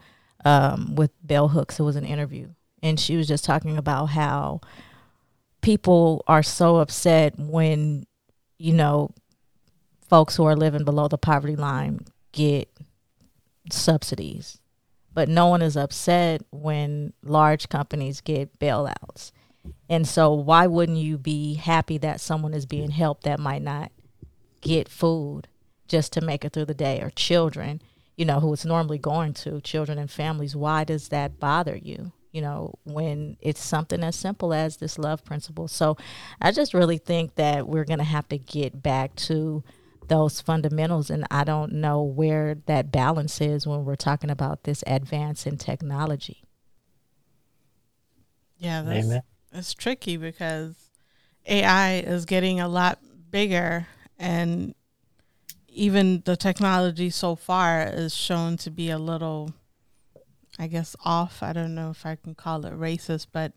[0.43, 1.79] um with Bell Hooks.
[1.79, 2.49] It was an interview
[2.81, 4.61] and she was just talking about how
[5.61, 8.05] people are so upset when
[8.57, 9.11] you know
[10.09, 12.69] folks who are living below the poverty line get
[13.71, 14.59] subsidies.
[15.13, 19.31] But no one is upset when large companies get bailouts.
[19.89, 23.91] And so, why wouldn't you be happy that someone is being helped that might not
[24.61, 25.47] get food
[25.87, 27.81] just to make it through the day, or children,
[28.17, 30.55] you know, who it's normally going to, children and families?
[30.55, 32.11] Why does that bother you?
[32.31, 35.67] You know, when it's something as simple as this love principle.
[35.67, 35.97] So,
[36.41, 39.63] I just really think that we're going to have to get back to
[40.07, 41.09] those fundamentals.
[41.09, 45.57] And I don't know where that balance is when we're talking about this advance in
[45.57, 46.43] technology.
[48.57, 49.21] Yeah, that's, Amen.
[49.51, 50.75] it's tricky because
[51.45, 52.99] AI is getting a lot
[53.29, 53.87] bigger,
[54.17, 54.73] and
[55.67, 59.53] even the technology so far is shown to be a little,
[60.57, 61.43] I guess, off.
[61.43, 63.51] I don't know if I can call it racist, but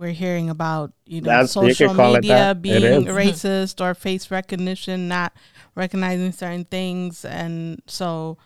[0.00, 5.06] we're hearing about you know That's- social call it media being racist or face recognition
[5.08, 5.34] not
[5.76, 8.38] recognizing certain things, and so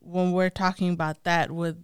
[0.00, 1.76] when we're talking about that with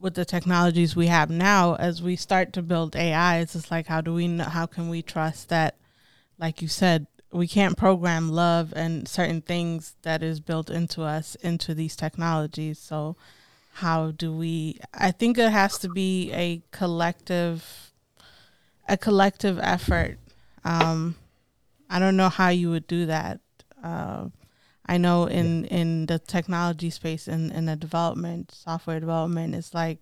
[0.00, 3.88] with the technologies we have now, as we start to build AI, it's just like
[3.88, 5.76] how do we know, how can we trust that,
[6.38, 11.34] like you said, we can't program love and certain things that is built into us
[11.36, 12.78] into these technologies.
[12.78, 13.16] So
[13.74, 14.78] how do we?
[14.94, 17.87] I think it has to be a collective,
[18.88, 20.18] a collective effort.
[20.64, 21.16] Um,
[21.88, 23.40] I don't know how you would do that.
[23.82, 24.28] Uh,
[24.86, 29.98] I know in in the technology space and in, the development software development, it's like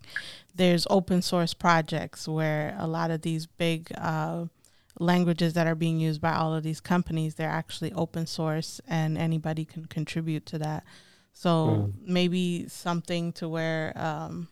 [0.54, 4.44] there's open source projects where a lot of these big uh,
[4.98, 9.18] languages that are being used by all of these companies they're actually open source and
[9.18, 10.84] anybody can contribute to that.
[11.32, 14.48] So maybe something to where um,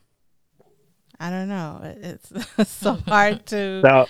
[1.21, 1.81] I don't know.
[1.83, 2.21] It-
[2.59, 4.07] It's so hard to So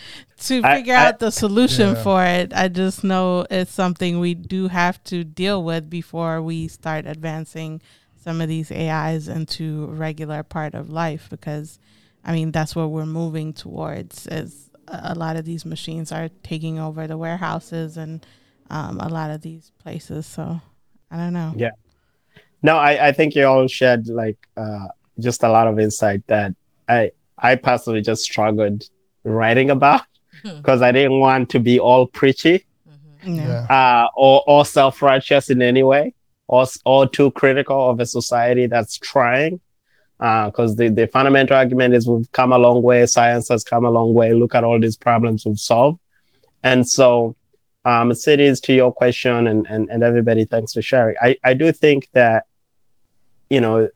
[0.62, 2.02] to figure I- out the solution Yeah.
[2.02, 2.52] for it.
[2.54, 7.80] I just know it's something we do have to deal with before we start advancing
[8.22, 11.78] some of these AIs into a regular part of life because
[12.24, 16.28] I mean that's what we're moving towards is a a lot of these machines are
[16.42, 18.24] taking over the warehouses and
[18.70, 20.26] um, a lot of these places.
[20.26, 20.60] So
[21.10, 21.52] I don't know.
[21.56, 21.70] Yeah.
[22.62, 24.88] No, I, I think you all shared like uh,
[25.20, 26.52] just a lot of insight that
[26.88, 28.88] I I personally just struggled
[29.24, 30.02] writing about
[30.42, 30.56] Hmm.
[30.56, 32.66] because I didn't want to be all preachy
[33.24, 33.66] Yeah.
[33.70, 36.12] uh, or or self righteous in any way
[36.48, 39.60] or or too critical of a society that's trying.
[40.18, 43.90] Because the, the fundamental argument is we've come a long way, science has come a
[43.90, 44.32] long way.
[44.32, 45.98] Look at all these problems we've solved.
[46.62, 47.36] And so,
[47.84, 51.16] um, cities, to your question, and, and, and everybody, thanks for sharing.
[51.20, 52.46] I, I do think that,
[53.50, 53.88] you know,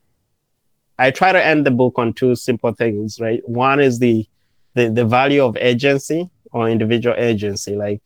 [0.98, 3.40] I try to end the book on two simple things, right?
[3.48, 4.26] One is the,
[4.74, 8.00] the, the value of agency or individual agency, like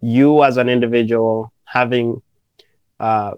[0.00, 2.22] you as an individual having,
[3.00, 3.32] uh,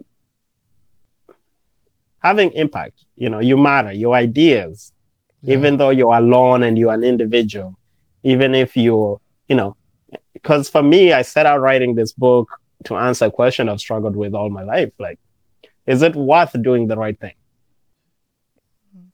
[2.22, 3.04] having impact.
[3.16, 3.92] You know, you matter.
[3.92, 4.92] Your ideas
[5.42, 5.56] Yeah.
[5.56, 7.74] even though you're alone and you're an individual,
[8.22, 9.74] even if you're, you know,
[10.34, 12.48] because for me, I set out writing this book
[12.84, 14.92] to answer a question I've struggled with all my life.
[14.98, 15.18] Like,
[15.86, 17.34] is it worth doing the right thing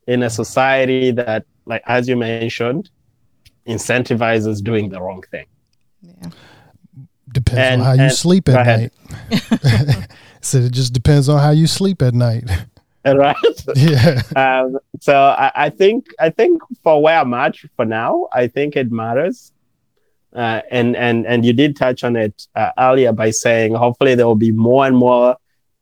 [0.06, 2.90] in a society that, like, as you mentioned,
[3.66, 5.46] incentivizes doing the wrong thing?
[6.02, 6.30] Yeah.
[7.32, 8.92] Depends And- on how you sleep at night.
[10.40, 12.44] so it just depends on how you sleep at night.
[13.06, 13.36] Right?
[13.76, 14.20] yeah.
[14.34, 18.74] um, so I, I think I think for where I'm at for now, I think
[18.74, 19.52] it matters.
[20.34, 24.26] Uh, and and and you did touch on it uh, earlier by saying hopefully there
[24.26, 25.36] will be more and more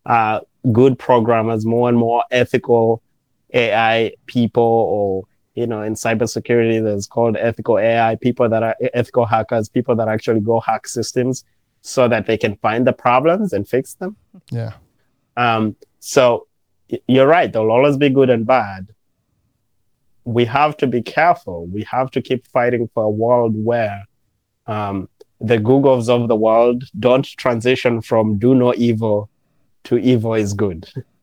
[0.04, 3.00] uh, good programmers, more and more ethical
[3.54, 5.24] AI people, or
[5.54, 10.08] you know, in cybersecurity, there's called ethical AI people that are ethical hackers, people that
[10.08, 11.44] actually go hack systems
[11.80, 14.16] so that they can find the problems and fix them.
[14.50, 14.72] Yeah.
[15.36, 16.46] Um, so
[17.06, 17.52] you're right.
[17.52, 18.88] There'll always be good and bad.
[20.24, 21.66] We have to be careful.
[21.66, 24.04] We have to keep fighting for a world where
[24.66, 25.08] um,
[25.40, 29.28] the Googles of the world don't transition from do no evil
[29.84, 30.88] to evil is good.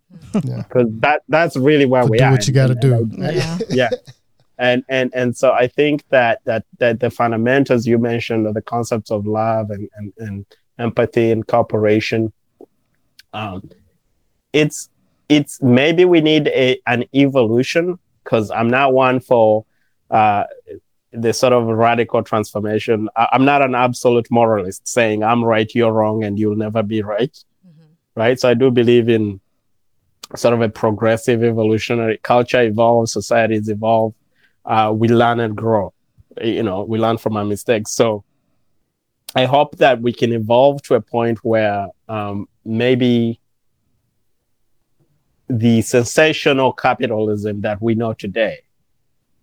[0.44, 0.64] Yeah.
[0.68, 2.32] Because that that's really where But we do are.
[2.32, 3.10] what you gotta do.
[3.18, 3.58] Yeah.
[3.70, 3.90] yeah
[4.58, 8.62] and and and so i think that that that the fundamentals you mentioned are the
[8.62, 10.46] concepts of love and and, and
[10.78, 12.32] empathy and cooperation
[13.34, 13.68] um
[14.54, 14.90] it's
[15.30, 19.66] it's maybe we need a an evolution because i'm not one for
[20.12, 20.44] uh
[21.12, 25.92] the sort of radical transformation I, i'm not an absolute moralist saying i'm right you're
[25.94, 27.36] wrong and you'll never be right
[28.16, 29.40] right so i do believe in
[30.36, 34.14] sort of a progressive evolutionary culture evolves societies evolve
[34.66, 35.94] uh, we learn and grow.
[36.42, 37.92] You know, we learn from our mistakes.
[37.92, 38.24] So
[39.36, 43.40] I hope that we can evolve to a point where um, maybe
[45.50, 48.60] the sensational capitalism that we know today,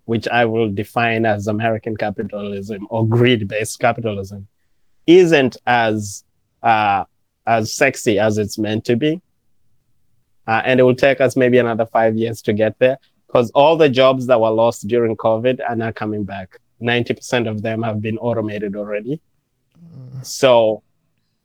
[0.07, 4.47] which I will define as American capitalism or greed-based capitalism,
[5.07, 6.24] isn't as
[6.62, 7.05] uh,
[7.47, 9.20] as sexy as it's meant to be.
[10.49, 13.77] Uh, and it will take us maybe another five years to get there because all
[13.77, 16.59] the jobs that were lost during COVID are now coming back.
[16.81, 19.21] 90% of them have been automated already.
[20.23, 20.83] So,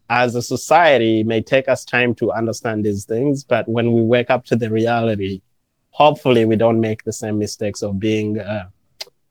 [0.09, 4.01] as a society, it may take us time to understand these things, but when we
[4.01, 5.41] wake up to the reality,
[5.89, 8.69] hopefully we don't make the same mistakes of being uh,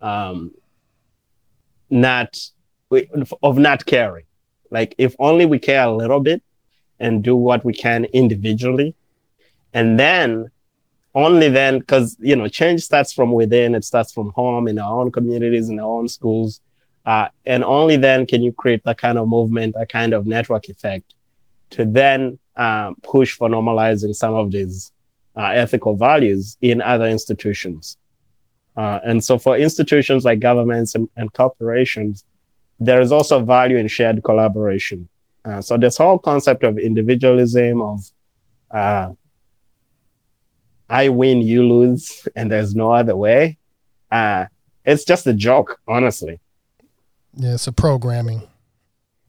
[0.00, 0.52] um,
[1.88, 2.38] not
[3.42, 4.24] of not caring.
[4.70, 6.42] Like if only we care a little bit
[6.98, 8.94] and do what we can individually,
[9.72, 10.50] and then
[11.14, 13.74] only then because you know change starts from within.
[13.74, 16.60] It starts from home in our own communities in our own schools.
[17.04, 20.68] Uh, and only then can you create that kind of movement that kind of network
[20.68, 21.14] effect
[21.70, 24.92] to then um, push for normalizing some of these
[25.36, 27.96] uh, ethical values in other institutions.
[28.76, 32.24] Uh, and so for institutions like governments and, and corporations
[32.84, 35.08] there is also value in shared collaboration.
[35.44, 38.00] Uh, so this whole concept of individualism of
[38.70, 39.10] uh,
[40.92, 43.56] I win, you lose, and there's no other way.
[44.10, 44.44] Uh,
[44.84, 46.38] it's just a joke, honestly.
[47.34, 48.42] Yeah, it's a programming.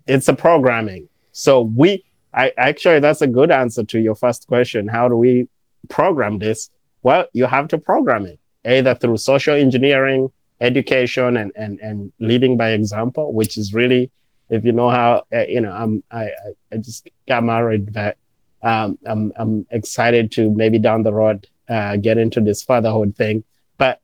[0.05, 1.07] It's a programming.
[1.31, 2.03] So we,
[2.33, 4.89] I actually, that's a good answer to your first question.
[4.89, 5.47] How do we
[5.87, 6.69] program this?
[7.01, 12.57] Well, you have to program it either through social engineering, education, and and and leading
[12.57, 14.11] by example, which is really,
[14.49, 16.23] if you know how, uh, you know, I'm I
[16.71, 18.17] I- just got married, but
[18.63, 23.43] um, I'm I'm excited to maybe down the road uh, get into this fatherhood thing.
[23.77, 24.01] But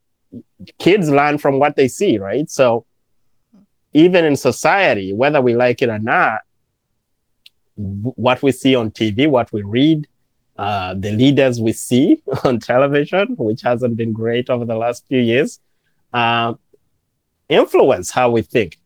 [0.77, 2.49] kids learn from what they see, right?
[2.49, 2.85] So
[3.93, 6.41] even in society, whether we like it or not,
[7.75, 10.07] what we see on TV, what we read,
[10.57, 15.19] uh, the leaders we see on television, which hasn't been great over the last few
[15.21, 15.59] years,
[16.13, 16.53] uh,
[17.47, 18.77] influence how we think.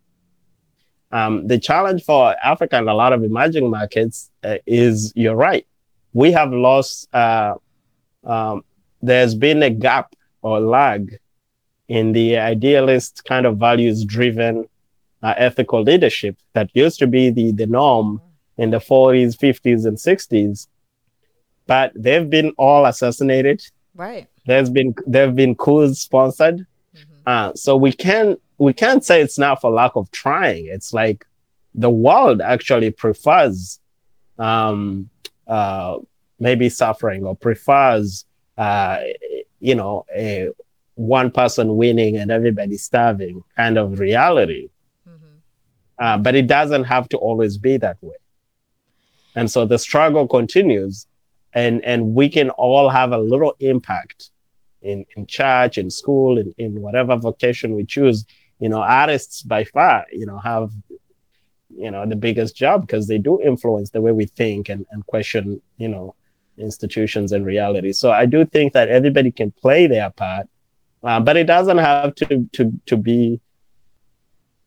[1.12, 5.66] Um, the challenge for Africa and a lot of emerging markets uh, is you're right.
[6.14, 7.56] We have lost, uh,
[8.24, 8.64] um,
[9.02, 11.20] there's been a gap or lag
[11.88, 14.66] in the idealist kind of values driven
[15.22, 18.22] uh, ethical leadership that used to be the, the norm
[18.58, 20.68] in the 40s, 50s, and 60s.
[21.66, 23.64] But they've been all assassinated.
[23.96, 24.28] Right.
[24.46, 26.66] There's been there've been coups sponsored.
[27.26, 30.68] Uh, so we can we can't say it's not for lack of trying.
[30.68, 31.26] It's like
[31.74, 33.80] the world actually prefers
[34.38, 35.10] um,
[35.48, 36.00] uh,
[36.48, 38.26] maybe suffering or prefers
[38.58, 38.98] uh,
[39.60, 40.50] you know a
[40.96, 44.70] one person winning and everybody starving kind of reality.
[46.06, 48.20] Uh, but it doesn't have to always be that way.
[49.36, 51.08] And so the struggle continues,
[51.54, 54.30] and and we can all have a little impact
[54.84, 58.26] in, in church, in school, in, in whatever vocation we choose,
[58.60, 60.72] you know, artists by far, you know, have,
[61.70, 65.06] you know, the biggest job because they do influence the way we think and, and
[65.08, 66.16] question, you know,
[66.58, 67.94] institutions and reality.
[67.94, 70.48] So I do think that everybody can play their part,
[71.04, 73.40] uh, but it doesn't have to, to, to be,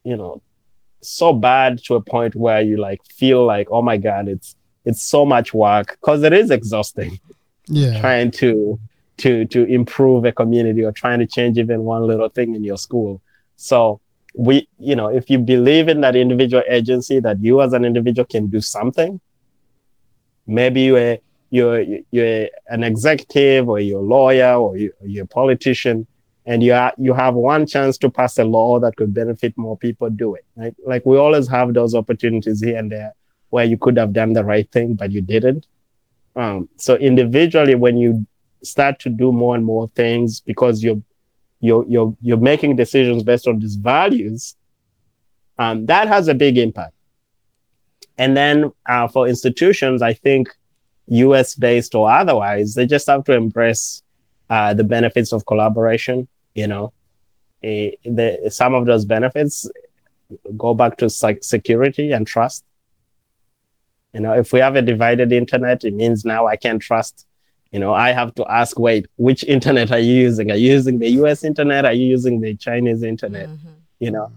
[0.05, 0.43] you know,
[1.03, 5.03] so bad to a point where you like feel like, oh my God, it's, it's
[5.03, 7.20] so much work because it is exhausting.
[7.68, 8.01] Yeah.
[8.01, 8.78] Trying to,
[9.18, 12.76] to to improve a community or trying to change even one little thing in your
[12.76, 13.20] school
[13.57, 14.01] so
[14.34, 18.26] we you know if you believe in that individual agency that you as an individual
[18.26, 19.20] can do something
[20.47, 21.18] maybe you're
[21.51, 26.07] you're you're an executive or you're a lawyer or you're a politician
[26.49, 29.76] and you are, you have one chance to pass a law that could benefit more
[29.76, 33.12] people do it right like we always have those opportunities here and there
[33.51, 35.66] where you could have done the right thing but you didn't
[36.34, 38.26] um, so individually when you
[38.62, 41.01] start to do more and more things because you're
[41.61, 44.57] you're you're you're making decisions based on these values,
[45.59, 46.92] um, that has a big impact.
[48.18, 50.49] And then uh, for institutions, I think
[51.09, 51.54] U.S.
[51.54, 54.02] based or otherwise, they just have to embrace
[54.50, 56.28] uh, the benefits of collaboration.
[56.54, 56.84] You know,
[57.62, 59.68] uh, the, some of those benefits
[60.57, 62.64] go back to like security and trust.
[64.12, 67.26] You know, if we have a divided internet, it means now I can't trust
[67.72, 70.50] you know, I have to ask, wait, which internet are you using?
[70.50, 71.84] Are you using the US internet?
[71.84, 73.48] Are you using the Chinese internet?
[73.48, 73.68] Mm-hmm.
[73.98, 74.32] You know,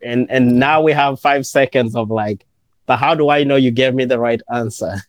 [0.00, 2.46] and and now we have five seconds of like,
[2.86, 4.94] but how do I know you gave me the right answer?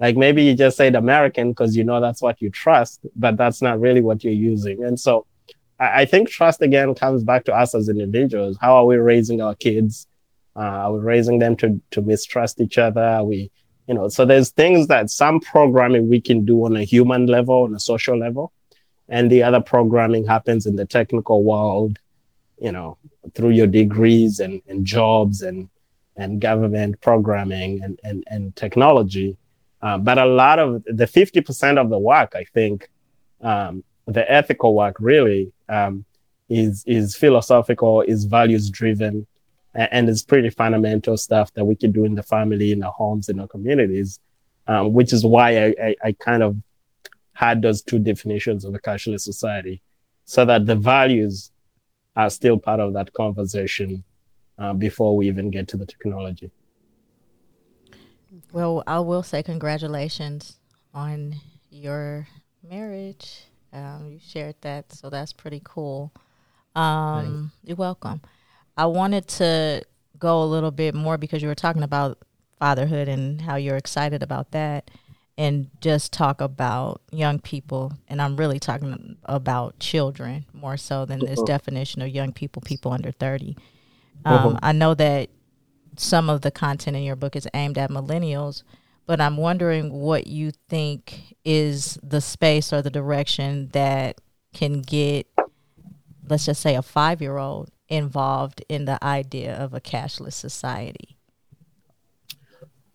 [0.00, 3.62] like maybe you just said American because you know that's what you trust, but that's
[3.62, 4.84] not really what you're using.
[4.84, 5.26] And so
[5.78, 8.58] I, I think trust again comes back to us as individuals.
[8.60, 10.06] How are we raising our kids?
[10.54, 13.02] Uh, are we raising them to to mistrust each other?
[13.02, 13.50] Are we
[13.86, 17.62] you know so there's things that some programming we can do on a human level
[17.62, 18.52] on a social level
[19.08, 21.98] and the other programming happens in the technical world
[22.60, 22.96] you know
[23.34, 25.68] through your degrees and, and jobs and
[26.16, 29.36] and government programming and and, and technology
[29.86, 32.88] uh, but a lot of the 50% of the work i think
[33.50, 36.04] um, the ethical work really um,
[36.48, 39.26] is is philosophical is values driven
[39.76, 43.28] and it's pretty fundamental stuff that we can do in the family, in our homes,
[43.28, 44.20] in our communities,
[44.66, 46.56] um, which is why I, I, I, kind of
[47.34, 49.82] had those two definitions of a cashless society,
[50.24, 51.50] so that the values
[52.16, 54.02] are still part of that conversation
[54.58, 56.50] uh, before we even get to the technology.
[58.56, 60.56] Well, I will say congratulations
[60.94, 61.34] on
[61.68, 62.26] your
[62.66, 63.42] marriage.
[63.70, 66.10] Um, you shared that, so that's pretty cool.
[66.74, 68.22] Um, you're welcome.
[68.74, 69.84] I wanted to
[70.18, 72.16] go a little bit more because you were talking about
[72.58, 74.90] fatherhood and how you're excited about that
[75.36, 81.18] and just talk about young people and i'm really talking about children more so than
[81.18, 81.44] this uh-huh.
[81.44, 83.54] definition of young people people under 30
[84.24, 84.58] um, uh-huh.
[84.62, 85.28] i know that
[86.00, 88.62] some of the content in your book is aimed at millennials
[89.06, 94.20] but i'm wondering what you think is the space or the direction that
[94.52, 95.26] can get
[96.28, 101.16] let's just say a five year old involved in the idea of a cashless society?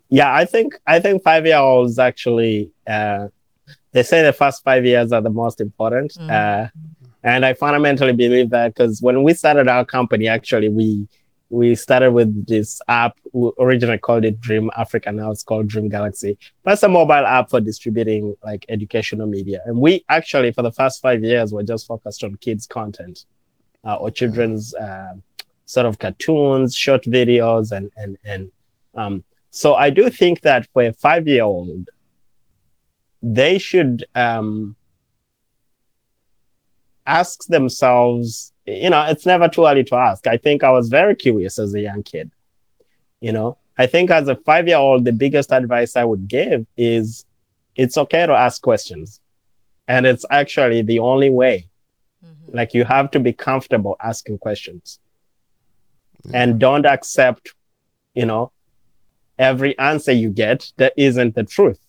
[0.09, 3.27] Yeah, I think I think five year olds actually uh,
[3.93, 6.29] they say the first five years are the most important, mm-hmm.
[6.29, 6.67] uh,
[7.23, 11.07] and I fundamentally believe that because when we started our company, actually we
[11.51, 13.17] we started with this app.
[13.33, 15.11] We originally called it Dream Africa.
[15.11, 16.37] Now it's called Dream Galaxy.
[16.63, 19.61] That's a mobile app for distributing like educational media.
[19.65, 23.25] And we actually, for the first five years, were just focused on kids content
[23.83, 25.13] uh, or children's uh,
[25.65, 28.51] sort of cartoons, short videos, and and and
[28.95, 31.89] um, so I do think that for a five year old,
[33.21, 34.77] they should um,
[37.05, 38.50] ask themselves.
[38.65, 40.27] You know, it's never too early to ask.
[40.27, 42.31] I think I was very curious as a young kid.
[43.19, 46.65] You know, I think as a five year old, the biggest advice I would give
[46.77, 47.25] is
[47.75, 49.19] it's okay to ask questions.
[49.87, 51.67] And it's actually the only way
[52.23, 52.55] mm-hmm.
[52.55, 54.99] like you have to be comfortable asking questions
[56.33, 57.53] and don't accept,
[58.13, 58.51] you know,
[59.39, 61.79] every answer you get that isn't the truth.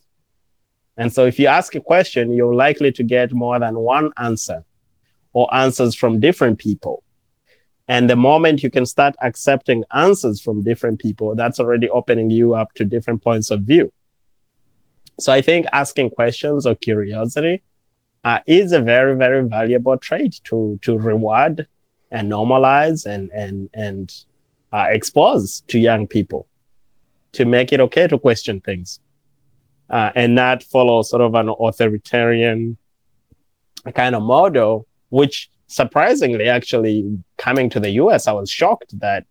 [0.96, 4.64] And so if you ask a question, you're likely to get more than one answer
[5.32, 7.02] or answers from different people.
[7.88, 12.54] And the moment you can start accepting answers from different people, that's already opening you
[12.54, 13.92] up to different points of view.
[15.18, 17.62] So I think asking questions or curiosity
[18.24, 21.66] uh, is a very very valuable trait to to reward
[22.10, 24.14] and normalize and and and
[24.72, 26.46] uh, expose to young people
[27.32, 29.00] to make it okay to question things
[29.90, 32.76] uh, and not follow sort of an authoritarian
[33.94, 39.26] kind of model, which surprisingly, actually coming to the US, I was shocked that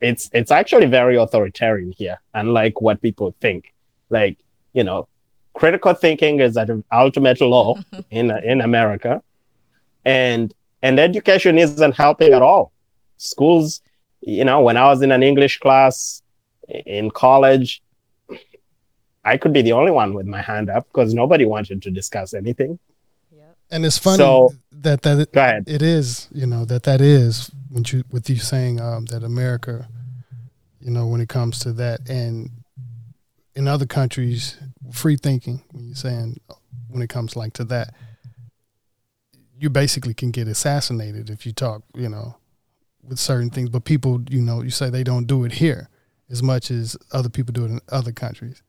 [0.00, 3.72] it's it's actually very authoritarian here, unlike what people think.
[4.10, 4.36] Like,
[4.72, 5.06] you know,
[5.54, 7.76] critical thinking is an ultimate law
[8.10, 9.22] in in America,
[10.04, 10.52] and
[10.82, 12.72] and education isn't helping at all.
[13.16, 13.80] Schools,
[14.22, 16.20] you know, when I was in an English class
[16.68, 17.80] in college,
[19.24, 22.34] I could be the only one with my hand up because nobody wanted to discuss
[22.34, 22.80] anything.
[23.70, 25.64] And it's funny So- that that Go ahead.
[25.66, 29.88] it is, you know, that that is when you with you saying um, that America,
[30.80, 32.50] you know, when it comes to that, and
[33.54, 34.58] in other countries,
[34.92, 35.62] free thinking.
[35.72, 36.38] When you're saying
[36.88, 37.94] when it comes like to that,
[39.58, 42.36] you basically can get assassinated if you talk, you know,
[43.02, 43.70] with certain things.
[43.70, 45.88] But people, you know, you say they don't do it here
[46.30, 48.62] as much as other people do it in other countries,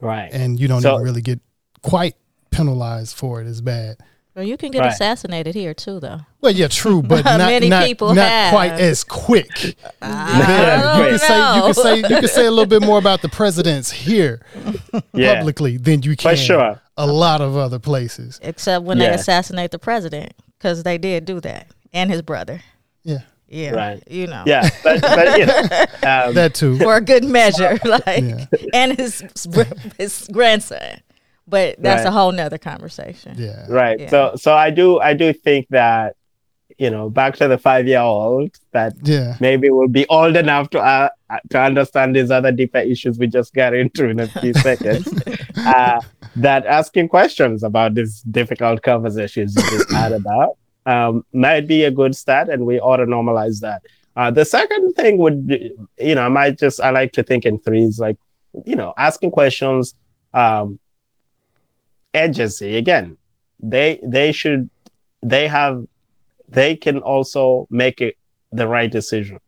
[0.00, 0.30] Right.
[0.32, 1.40] and you don't So- even really get
[1.82, 2.16] quite
[2.52, 3.96] penalized for it as bad.
[4.34, 4.92] Well, you can get Right.
[4.92, 6.20] assassinated here too, though.
[6.40, 8.50] Well, yeah, true, but not Many not, people not have.
[8.52, 9.76] quite as quick.
[10.00, 10.40] I
[10.96, 11.04] There.
[11.04, 13.28] you can say you can say you can say a little bit more about the
[13.28, 14.40] presidents here
[15.12, 15.34] Yeah.
[15.36, 16.80] publicly than you can For sure.
[16.96, 18.38] a lot of other places.
[18.42, 19.08] Except when Yeah.
[19.10, 22.62] they assassinate the president, because they did do that, and his brother.
[23.04, 24.02] Yeah, Yeah, Right.
[24.08, 24.66] You know, Yeah.
[24.82, 25.58] But, but you know,
[26.10, 26.78] um, that too.
[26.78, 28.46] for a good measure, like, Yeah.
[28.72, 29.22] and his
[29.98, 31.00] his grandson.
[31.46, 32.08] But that's Right.
[32.08, 33.34] a whole nother conversation.
[33.38, 34.10] Yeah, right Yeah.
[34.10, 36.14] so so i do i do think that
[36.78, 40.70] you know back to the five year old that yeah, maybe will be old enough
[40.70, 44.28] to uh, uh, to understand these other deeper issues we just got into in a
[44.40, 45.12] few seconds
[45.66, 46.00] uh,
[46.36, 51.90] that asking questions about these difficult conversations you just had about um, might be a
[51.90, 53.82] good start and we ought to normalize that
[54.16, 57.44] uh, the second thing would be, you know i might just i like to think
[57.44, 58.16] in threes like
[58.64, 59.94] you know asking questions
[60.34, 60.78] um,
[62.14, 62.76] agency.
[62.76, 63.16] Again
[63.62, 64.68] they they should
[65.22, 65.86] they have
[66.48, 68.16] they can also make it
[68.50, 69.38] the right decision.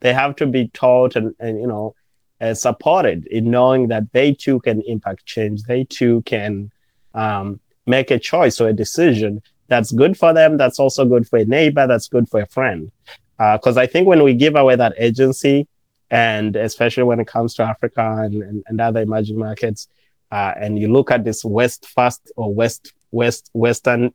[0.00, 1.94] They have to be taught and, and you know
[2.40, 5.64] uh, supported in knowing that they too can impact change.
[5.64, 6.72] They too can
[7.14, 11.38] um, make a choice or a decision that's good for them that's also good for
[11.38, 12.90] a neighbor that's good for a friend.
[13.38, 15.68] Because i think when we give away that agency
[16.10, 19.86] and especially when it comes to africa and, and, and other emerging markets
[20.30, 24.12] uh, and you look at this west fast or west west western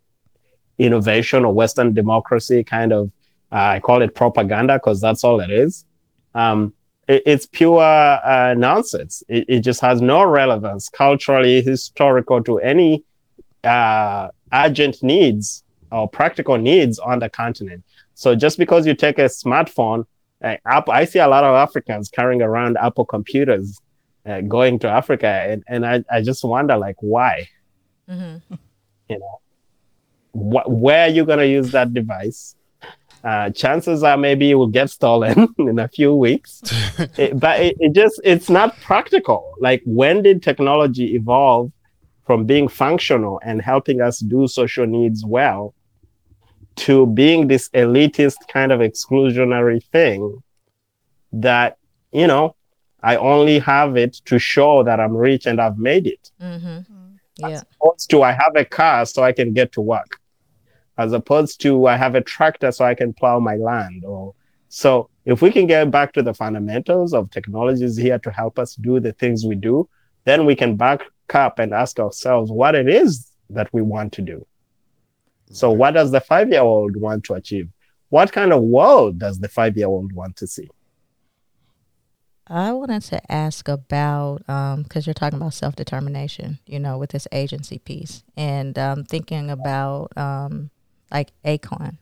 [0.77, 3.11] innovation or western democracy kind of
[3.51, 5.85] uh, i call it propaganda because that's all it is.
[6.35, 6.73] Um,
[7.07, 9.23] it, it's pure uh, nonsense.
[9.27, 13.03] It, it just has no relevance culturally historical to any
[13.63, 17.83] uh, urgent needs or practical needs on the continent.
[18.15, 20.05] So just because you take a smartphone
[20.43, 23.79] uh, App- i see a lot of africans carrying around apple computers
[24.25, 27.47] uh, going to Africa, and, and I, I just wonder like why,
[28.07, 28.35] hmm
[29.09, 29.39] you know,
[30.33, 32.55] wh- where are you gonna use that device?
[33.23, 36.61] Uh, chances are maybe it will get stolen in a few weeks,
[37.17, 39.53] It- but it, it just it's not practical.
[39.59, 41.71] Like when did technology evolve
[42.25, 45.73] from being functional and helping us do social needs well
[46.75, 50.41] to being this elitist kind of exclusionary thing
[51.33, 51.77] that
[52.11, 52.55] you know
[53.03, 56.31] I only have it to show that I'm rich and I've made it.
[56.39, 56.79] hmm
[57.37, 57.61] Yeah.
[57.81, 60.19] Opposed to I have a car so I can get to work.
[60.97, 64.05] As opposed to I have a tractor so I can plow my land.
[64.05, 64.33] Or
[64.69, 68.75] so if we can get back to the fundamentals of technologies here to help us
[68.75, 69.89] do the things we do,
[70.25, 71.01] then we can back
[71.33, 74.45] up and ask ourselves what it is that we want to do.
[75.51, 77.69] So what does the five-year-old want to achieve?
[78.09, 80.69] What kind of world does the five-year-old want to see?
[82.53, 84.43] I wanted to ask about
[84.83, 89.49] because you're talking about self determination, you know, with this agency piece, and um, thinking
[89.49, 90.69] about um,
[91.11, 91.97] like Akon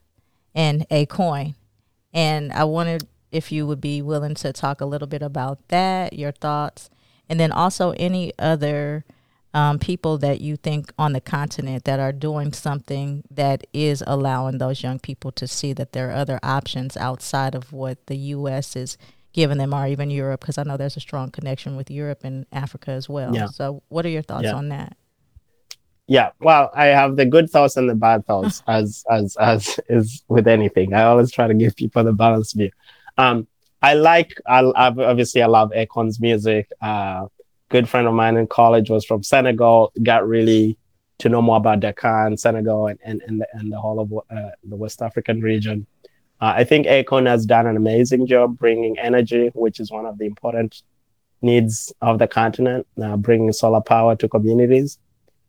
[0.53, 1.55] and Akoin,
[2.13, 6.11] and I wondered if you would be willing to talk a little bit about that,
[6.11, 6.89] your thoughts,
[7.29, 9.05] and then also any other
[9.53, 14.57] um, people that you think on the continent that are doing something that is allowing
[14.57, 18.75] those young people to see that there are other options outside of what the U.S.
[18.75, 18.97] is
[19.33, 22.45] giving them, or even Europe, because I know there's a strong connection with Europe and
[22.51, 23.35] Africa as well.
[23.35, 23.47] Yeah.
[23.47, 24.55] So, what are your thoughts Yeah.
[24.55, 24.97] on that?
[26.07, 30.23] yeah well i have the good thoughts and the bad thoughts as as as is
[30.27, 32.71] with anything i always try to give people the balanced view
[33.19, 33.47] um
[33.83, 37.27] i like i I've, obviously i love akon's music uh
[37.69, 40.75] good friend of mine in college was from senegal got really
[41.19, 44.11] to know more about dakar and senegal and and and the, and the whole of
[44.35, 45.85] uh, the west african region
[46.41, 50.17] uh, i think akon has done an amazing job bringing energy which is one of
[50.17, 50.81] the important
[51.41, 54.97] needs of the continent uh, bringing solar power to communities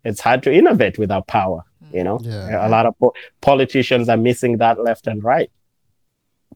[0.04, 1.60] it's hard to innovate without power
[1.98, 2.66] You know, Yeah.
[2.66, 5.50] a lot of po- politicians are missing that left and right.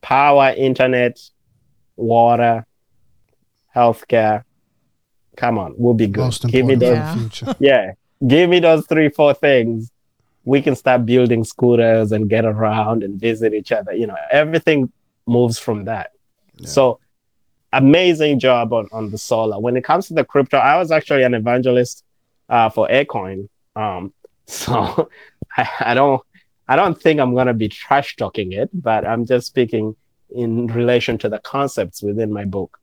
[0.01, 1.14] Power, internet,
[1.97, 2.55] water,
[3.74, 4.45] healthcare.
[5.37, 6.24] Come on, we'll be good.
[6.24, 7.14] Most Give me important those Yeah.
[7.14, 7.57] the future.
[7.70, 7.84] yeah
[8.26, 9.91] give me those three four things
[10.47, 14.90] we can start building scooters and get around and visit each other you know everything
[15.26, 16.12] moves from that.
[16.55, 16.68] Yeah.
[16.68, 17.01] so
[17.72, 19.59] amazing job on, on the solar.
[19.61, 22.05] When it comes to the crypto i was actually an evangelist
[22.49, 23.49] uh, for Akoin.
[23.74, 24.12] Um,
[24.47, 25.11] so
[25.57, 26.22] I, I don't
[26.68, 29.97] i don't think i'm going to be trash talking it but i'm just speaking
[30.34, 32.78] in relation to the concepts within my book.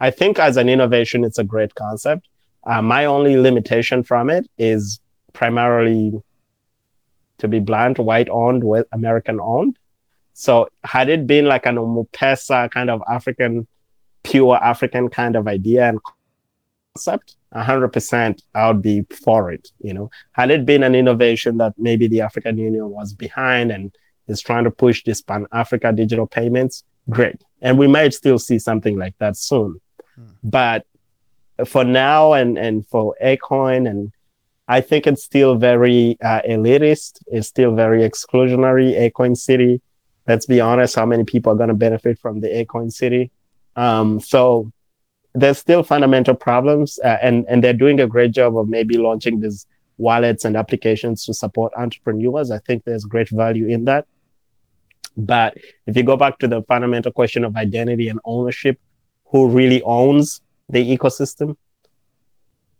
[0.00, 2.28] I think as an innovation it's a great concept.
[2.64, 5.00] Uh, my only limitation from it is
[5.32, 6.20] primarily,
[7.38, 9.78] to be blunt, white owned, with American owned.
[10.32, 13.66] So had it been like an M-Pesa kind of African,
[14.22, 15.98] pure African kind of idea and
[16.94, 19.68] concept, 100% I would be for it.
[19.80, 23.94] You know, had it been an innovation that maybe the African Union was behind and
[24.28, 27.42] is trying to push this Pan Africa digital payments, great.
[27.62, 29.80] And we might still see something like that soon.
[30.16, 30.26] Hmm.
[30.42, 30.86] But
[31.64, 34.12] for now and and for Akon and
[34.68, 37.22] I think it's still very uh, elitist.
[37.28, 38.98] It's still very exclusionary.
[38.98, 39.80] Akon City.
[40.26, 40.96] Let's be honest.
[40.96, 43.30] How many people are going to benefit from the Akon City?
[43.76, 44.72] Um, so
[45.34, 49.40] there's still fundamental problems, uh, and and they're doing a great job of maybe launching
[49.40, 49.66] these
[49.98, 52.50] wallets and applications to support entrepreneurs.
[52.50, 54.06] I think there's great value in that.
[55.16, 55.56] But
[55.86, 58.78] if you go back to the fundamental question of identity and ownership,
[59.26, 61.56] who really owns the ecosystem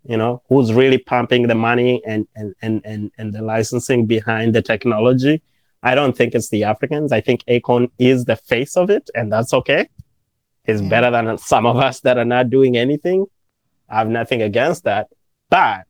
[0.08, 4.54] you know who's really pumping the money and and and and, and the licensing behind
[4.54, 5.42] the technology.
[5.82, 7.12] I don't think it's the africans.
[7.12, 9.88] I think Akon is the face of it and that's okay.
[10.64, 10.88] It's Yeah.
[10.88, 13.26] better than some of us that are not doing anything.
[13.88, 15.08] I have nothing against that.
[15.48, 15.84] But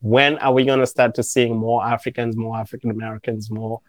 [0.00, 3.80] when are we going to start to seeing more africans more african americans more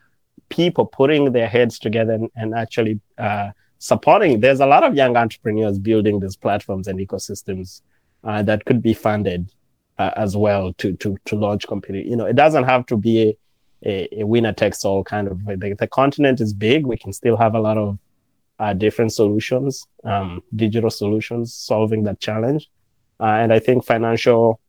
[0.50, 4.40] people putting their heads together and, and actually uh, supporting?
[4.40, 7.82] There's a lot of young entrepreneurs building these platforms and ecosystems
[8.24, 9.50] uh, that could be funded
[9.98, 13.22] uh, as well to to to launch company you know it doesn't have to be
[13.22, 13.38] a,
[13.86, 16.86] a, a winner takes all kind of the, the continent is big.
[16.86, 17.98] We can still have a lot of
[18.60, 22.70] uh, different solutions um, digital solutions solving that challenge.
[23.20, 24.60] Uh, and i think financial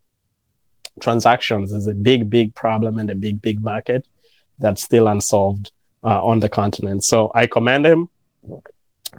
[1.00, 4.06] transactions is a big big problem and a big big market
[4.58, 5.72] that's still unsolved
[6.04, 7.04] uh, on the continent.
[7.04, 8.08] So i commend him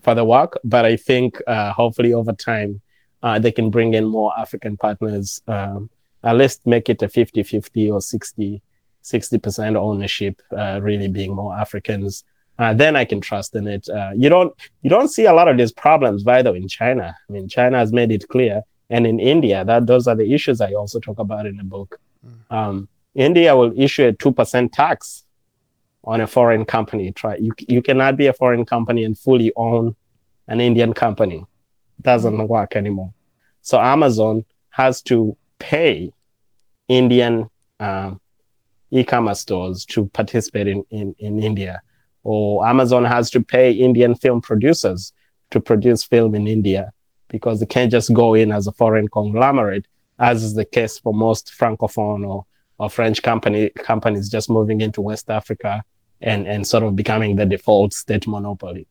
[0.03, 2.81] for the work, but I think uh, hopefully over time
[3.25, 5.41] uh, they can bring in more African partners.
[5.47, 5.89] Um,
[6.23, 8.61] at least make it a 50 50 or 60
[9.05, 12.23] 60% ownership, uh, really being more Africans.
[12.57, 13.87] Uh, then I can trust in it.
[13.87, 16.67] Uh, you don't you don't see a lot of these problems, by the way, in
[16.67, 17.15] China.
[17.29, 20.61] I mean, China has made it clear, and in India, that those are the issues
[20.61, 21.99] I also talk about in the book.
[22.49, 25.25] Um, India will issue a two percent tax
[26.05, 27.11] on a foreign company.
[27.11, 29.95] Try you you cannot be a foreign company and fully own
[30.47, 31.45] an Indian company.
[31.99, 33.13] It Doesn't work anymore.
[33.65, 36.11] So Amazon has to pay
[36.87, 37.49] Indian
[37.79, 38.21] um,
[38.91, 41.81] e-commerce stores to participate in, in, in India.
[42.23, 45.13] Or Amazon has to pay Indian film producers
[45.49, 46.91] to produce film in India
[47.27, 49.87] because they can't just go in as a foreign conglomerate,
[50.19, 52.45] as is the case for most francophone or,
[52.77, 55.83] or French company companies just moving into West Africa
[56.21, 58.85] and, and sort of becoming the default state monopoly.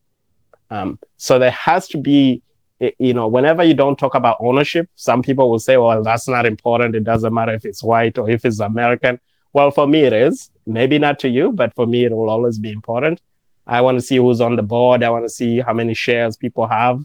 [0.69, 2.41] Um, so there has to be,
[2.79, 6.45] you know, whenever you don't talk about ownership, some people will say, well, that's not
[6.45, 6.95] important.
[6.95, 9.19] It doesn't matter if it's white or if it's American.
[9.53, 10.51] Well, for me, it is.
[10.65, 13.21] Maybe not to you, but for me, it will always be important.
[13.67, 15.03] I want to see who's on the board.
[15.03, 17.03] I want to see how many shares people have.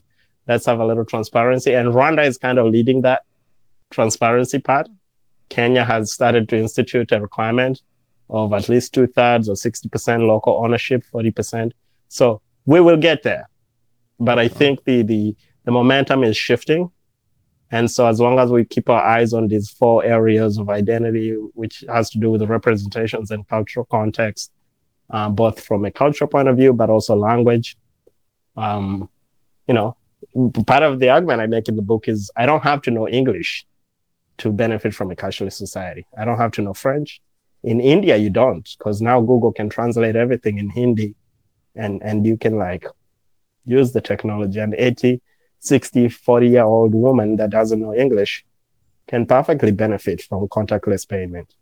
[0.48, 1.74] Let's have a little transparency.
[1.74, 3.22] And Rwanda is kind of leading that
[3.90, 4.88] transparency part.
[5.48, 7.82] Kenya has started to institute a requirement
[8.28, 11.72] of at least two thirds or 60% local ownership, 40%.
[12.08, 13.48] So we will get there.
[14.18, 16.90] But I think the, the, the momentum is shifting.
[17.70, 21.32] And so as long as we keep our eyes on these four areas of identity,
[21.54, 24.50] which has to do with the representations and cultural context,
[25.10, 27.76] uh, both from a cultural point of view, but also language,
[28.56, 29.08] um,
[29.68, 29.96] you know,
[30.66, 33.08] part of the argument I make in the book is I don't have to know
[33.08, 33.66] English
[34.38, 36.06] to benefit from a cashless society.
[36.16, 37.20] I don't have to know French.
[37.62, 41.14] In India, you don't, because now Google can translate everything in Hindi
[41.74, 42.86] and, and you can like
[43.64, 44.58] use the technology.
[44.60, 45.20] And 80,
[45.60, 48.44] 60, 40 year old woman that doesn't know English
[49.06, 51.54] can perfectly benefit from contactless payment.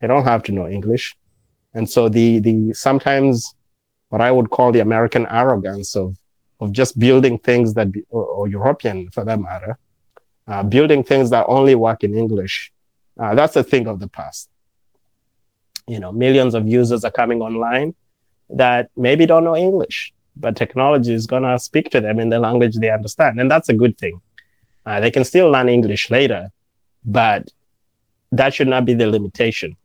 [0.00, 1.16] They don't have to know English.
[1.74, 3.54] And so the, the sometimes
[4.08, 6.16] what I would call the American arrogance of,
[6.60, 9.78] of just building things that, be, or, or European for that matter,
[10.48, 12.72] uh, building things that only work in English.
[13.18, 14.48] Uh, that's a thing of the past.
[15.86, 17.94] you know, millions of users are coming online
[18.50, 22.38] that maybe don't know English, but technology is going to speak to them in the
[22.38, 23.40] language they understand.
[23.40, 24.20] And that's a good thing.
[24.84, 26.50] Uh, they can still learn English later,
[27.04, 27.50] but
[28.32, 29.76] that should not be the limitation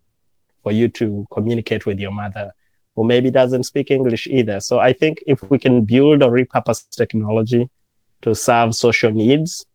[0.63, 2.51] for you to communicate with your mother
[2.95, 4.59] who maybe doesn't speak English either.
[4.59, 7.69] So I think if we can build or repurpose technology
[8.21, 9.65] to serve social needs,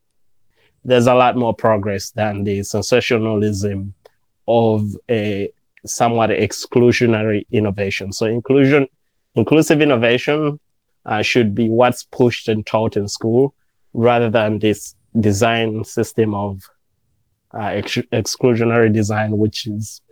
[0.84, 3.94] there's a lot more progress than the sensationalism
[4.46, 5.50] of a
[5.84, 8.12] somewhat exclusionary innovation.
[8.12, 8.86] So inclusion,
[9.34, 10.60] inclusive innovation
[11.06, 13.54] uh, should be what's pushed and taught in school
[13.94, 16.60] rather than this design system of
[17.54, 20.02] uh, ex- exclusionary design, which is,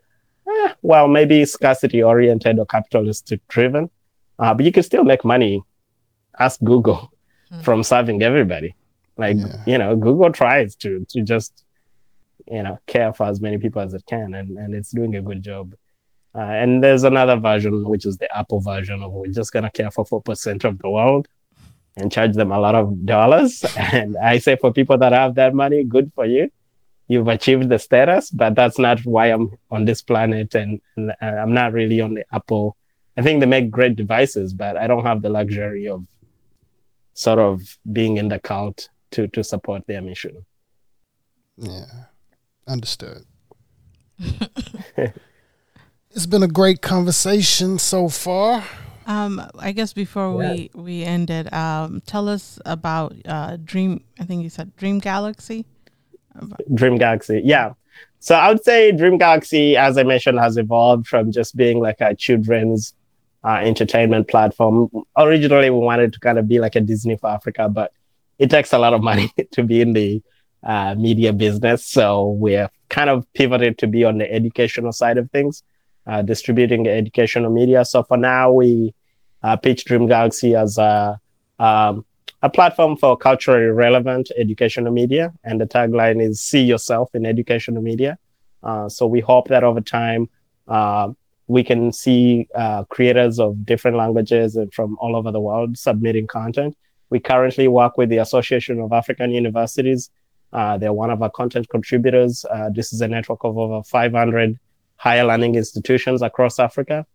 [0.48, 3.90] eh, well, maybe scarcity oriented or capitalistic driven.
[4.38, 5.62] Uh, but you can still make money.
[6.38, 7.12] Ask Google
[7.52, 7.62] mm.
[7.62, 8.74] from serving everybody.
[9.16, 9.62] Like, yeah.
[9.66, 11.64] you know, Google tries to, to just,
[12.50, 15.22] you know, care for as many people as it can, and, and it's doing a
[15.22, 15.74] good job.
[16.34, 19.70] Uh, and there's another version, which is the Apple version of we're just going to
[19.70, 21.28] care for 4% of the world
[21.96, 23.64] and charge them a lot of dollars.
[23.76, 26.50] And I say for people that have that money, good for you.
[27.06, 30.54] You've achieved the status, but that's not why I'm on this planet.
[30.54, 32.76] And, and uh, I'm not really on the Apple.
[33.16, 36.04] I think they make great devices, but I don't have the luxury of
[37.12, 40.44] sort of being in the cult to, to support their mission.
[41.58, 42.06] Yeah,
[42.66, 43.24] understood.
[46.14, 48.64] it's been a great conversation so far.
[49.06, 50.52] Um, I guess before yeah.
[50.52, 54.02] we we ended, um, tell us about uh, Dream.
[54.18, 55.66] I think you said Dream Galaxy.
[56.72, 57.74] Dream Galaxy, yeah.
[58.20, 62.00] So I would say Dream Galaxy, as I mentioned, has evolved from just being like
[62.00, 62.94] a children's
[63.44, 64.88] uh, entertainment platform.
[65.16, 67.92] Originally, we wanted to kind of be like a Disney for Africa, but
[68.38, 70.22] it takes a lot of money to be in the
[70.62, 71.86] uh, media business.
[71.86, 75.62] So we're kind of pivoted to be on the educational side of things
[76.06, 77.84] uh, distributing educational media.
[77.84, 78.94] So for now, we
[79.42, 81.20] uh, pitch Dream Galaxy as a,
[81.58, 82.04] um,
[82.42, 85.32] a platform for culturally relevant educational media.
[85.44, 88.18] And the tagline is see yourself in educational media.
[88.62, 90.28] Uh, so we hope that over time,
[90.66, 91.12] uh,
[91.46, 96.26] we can see uh, creators of different languages and from all over the world submitting
[96.26, 96.74] content.
[97.10, 100.10] We currently work with the Association of African Universities.
[100.54, 102.46] Uh, they're one of our content contributors.
[102.72, 104.58] This is a network of over 500
[104.96, 107.06] higher learning institutions across Africa.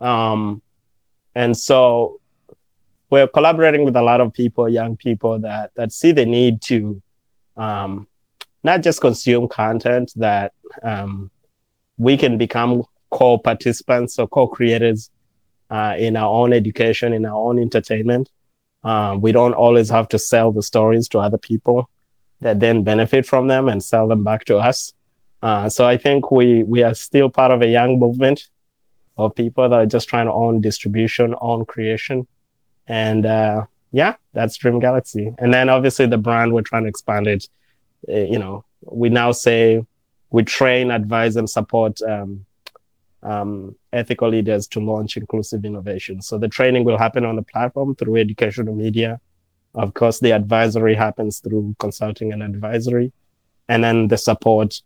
[0.00, 0.62] Um,
[1.34, 2.20] and so
[3.10, 7.02] we're collaborating with a lot of people, young people that, that see the need to
[7.56, 8.06] um,
[8.62, 10.52] not just consume content, that
[10.82, 11.30] um,
[11.98, 15.10] we can become co participants or co creators
[15.70, 18.30] uh, in our own education, in our own entertainment.
[18.82, 21.88] Um, we don't always have to sell the stories to other people
[22.40, 24.92] that then benefit from them and sell them back to us.
[25.42, 28.48] Uh, so I think we we are still part of a young movement
[29.16, 32.26] of people that are just trying to own distribution, own creation,
[32.86, 35.34] and uh, yeah, that's Dream Galaxy.
[35.38, 37.48] And then obviously the brand we're trying to expand it.
[38.08, 39.84] Uh, you know, we now say
[40.30, 42.44] we train, advise, and support um,
[43.22, 46.22] um, ethical leaders to launch inclusive innovation.
[46.22, 49.20] So the training will happen on the platform through educational media.
[49.74, 53.12] Of course, the advisory happens through consulting and advisory,
[53.68, 54.80] and then the support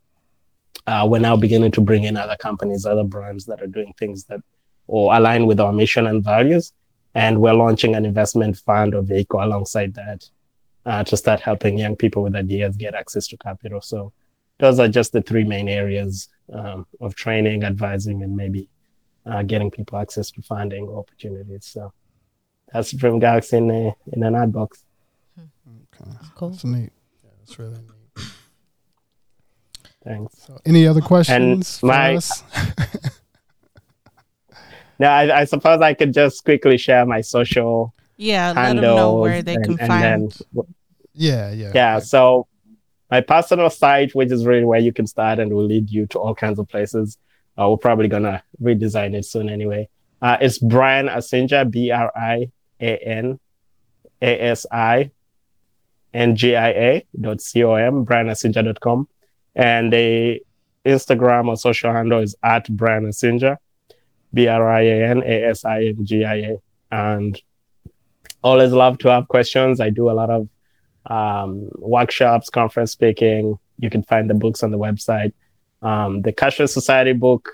[0.86, 4.24] uh, we're now beginning to bring in other companies, other brands that are doing things
[4.24, 4.40] that
[4.86, 6.72] or align with our mission and values.
[7.14, 10.28] And we're launching an investment fund or vehicle alongside that
[10.86, 13.80] uh, to start helping young people with ideas get access to capital.
[13.80, 14.12] So
[14.59, 18.68] those are just the three main areas um, of training, advising, and maybe
[19.26, 21.66] uh, getting people access to funding opportunities.
[21.66, 21.92] So
[22.72, 24.84] that's Dream Galaxy in, a, in an ad box.
[25.38, 26.10] Okay.
[26.34, 26.51] Cool.
[26.51, 26.90] That's neat.
[27.22, 27.99] Yeah, that's really neat.
[30.05, 30.47] Thanks.
[30.47, 31.82] So any other questions?
[31.82, 32.12] my,
[34.98, 37.94] no, I, I, suppose I could just quickly share my social.
[38.16, 40.32] Yeah, let them know where they and, can find.
[40.55, 40.64] Then,
[41.12, 41.72] yeah, yeah.
[41.74, 41.98] Yeah.
[41.98, 42.47] So
[43.10, 46.18] my personal site, which is really where you can start and will lead you to
[46.18, 47.18] all kinds of places.
[47.59, 49.89] Uh, we're probably gonna redesign it soon anyway.
[50.22, 52.51] Uh, it's Brian Asingia, B R I
[52.81, 53.39] A N
[54.22, 55.10] A S I
[56.14, 59.09] N G I A dot C O M, brianasingia.com.
[59.55, 60.40] And the
[60.85, 63.59] Instagram or social handle is at Brian Asingia,
[64.32, 66.56] B R I A N A S I N G I A.
[66.90, 67.40] And
[68.43, 69.81] always love to have questions.
[69.81, 70.48] I do a lot of
[71.06, 73.59] um, workshops, conference speaking.
[73.78, 75.32] You can find the books on the website.
[75.82, 77.51] Um, the Cashless Society book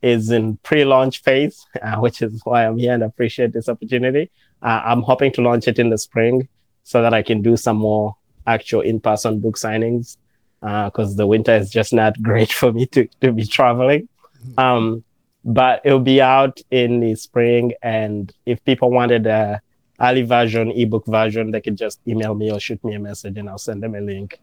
[0.00, 4.30] is in pre-launch phase, uh, which is why I'm here and appreciate this opportunity.
[4.62, 6.48] Uh, I'm hoping to launch it in the spring
[6.84, 10.16] so that I can do some more actual in-person book signings
[10.60, 14.08] because uh, the winter is just not great for me to, to be traveling.
[14.56, 15.04] Um,
[15.44, 17.72] but it'll be out in the spring.
[17.82, 19.60] And if people wanted a
[20.00, 23.48] early version, ebook version, they could just email me or shoot me a message, and
[23.48, 24.38] I'll send them a link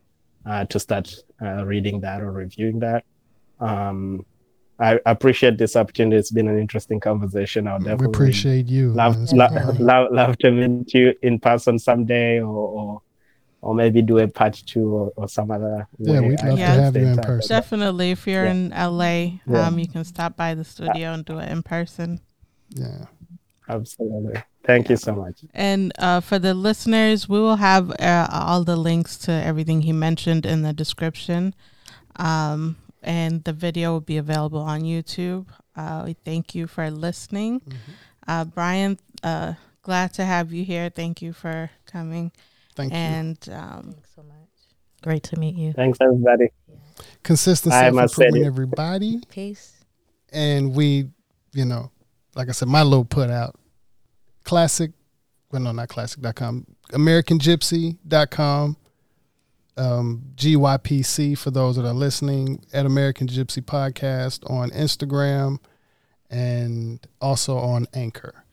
[0.46, 3.04] uh, to start uh, reading that or reviewing that.
[3.60, 4.26] Um,
[4.78, 6.18] I appreciate this opportunity.
[6.18, 7.68] It's been an interesting conversation.
[7.68, 8.92] I'll definitely we appreciate you.
[8.92, 13.02] love, lo- love, love to meet you in person someday or, or,
[13.66, 16.30] or maybe do a part two or, or some other Yeah, way.
[16.30, 17.50] we'd I love to can have you in person.
[17.50, 18.52] Definitely, if you're Yeah.
[18.52, 19.68] in LA, Yeah.
[19.68, 22.20] um, you can stop by the studio and do it in person.
[22.70, 23.06] Yeah.
[23.68, 24.40] Absolutely.
[24.64, 25.38] Thank you so much.
[25.54, 29.92] And uh, for the listeners, we will have uh, all the links to everything he
[29.94, 31.56] mentioned in the description.
[32.18, 35.48] Um, and the video will be available on YouTube.
[35.76, 37.62] Uh, we thank you for listening.
[38.28, 40.90] Uh, Brian, uh, glad to have you here.
[40.90, 42.32] Thank you for coming.
[42.76, 42.97] Thank you.
[42.97, 44.35] and um, Thanks so much.
[45.02, 45.73] Great to meet you.
[45.73, 46.49] Thanks, everybody.
[47.23, 48.47] Consistency I self must say improvement, it.
[48.47, 49.22] everybody.
[49.30, 49.73] Peace.
[50.31, 51.10] And we,
[51.53, 51.91] you know,
[52.35, 53.56] like I said, my little put out
[54.43, 54.91] classic,
[55.52, 58.77] well, no, not classic.com, AmericanGypsy.com,
[59.77, 65.60] um, GYPC for those that are listening, at American Gypsy Podcast on Instagram
[66.30, 68.45] and also on Anchor.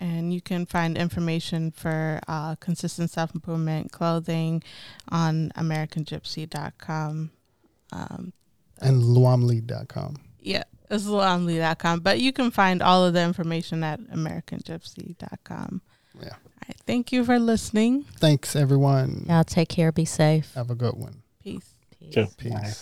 [0.00, 4.62] And you can find information for uh, consistent self improvement clothing
[5.08, 7.30] on AmericanGypsy.com.
[7.92, 8.32] Um,
[8.80, 10.16] and luamlee.com.
[10.40, 15.80] yeah, it's lonely.com, but you can find all of the information at AmericanGypsy.com.
[16.20, 16.28] Yeah.
[16.28, 18.02] All right, thank you for listening.
[18.18, 19.26] Thanks, everyone.
[19.28, 19.92] Y'all take care.
[19.92, 20.52] Be safe.
[20.54, 21.22] Have a good one.
[21.42, 21.74] Peace.
[21.98, 22.14] Peace.
[22.14, 22.26] Sure.
[22.36, 22.52] Peace.
[22.52, 22.72] Bye.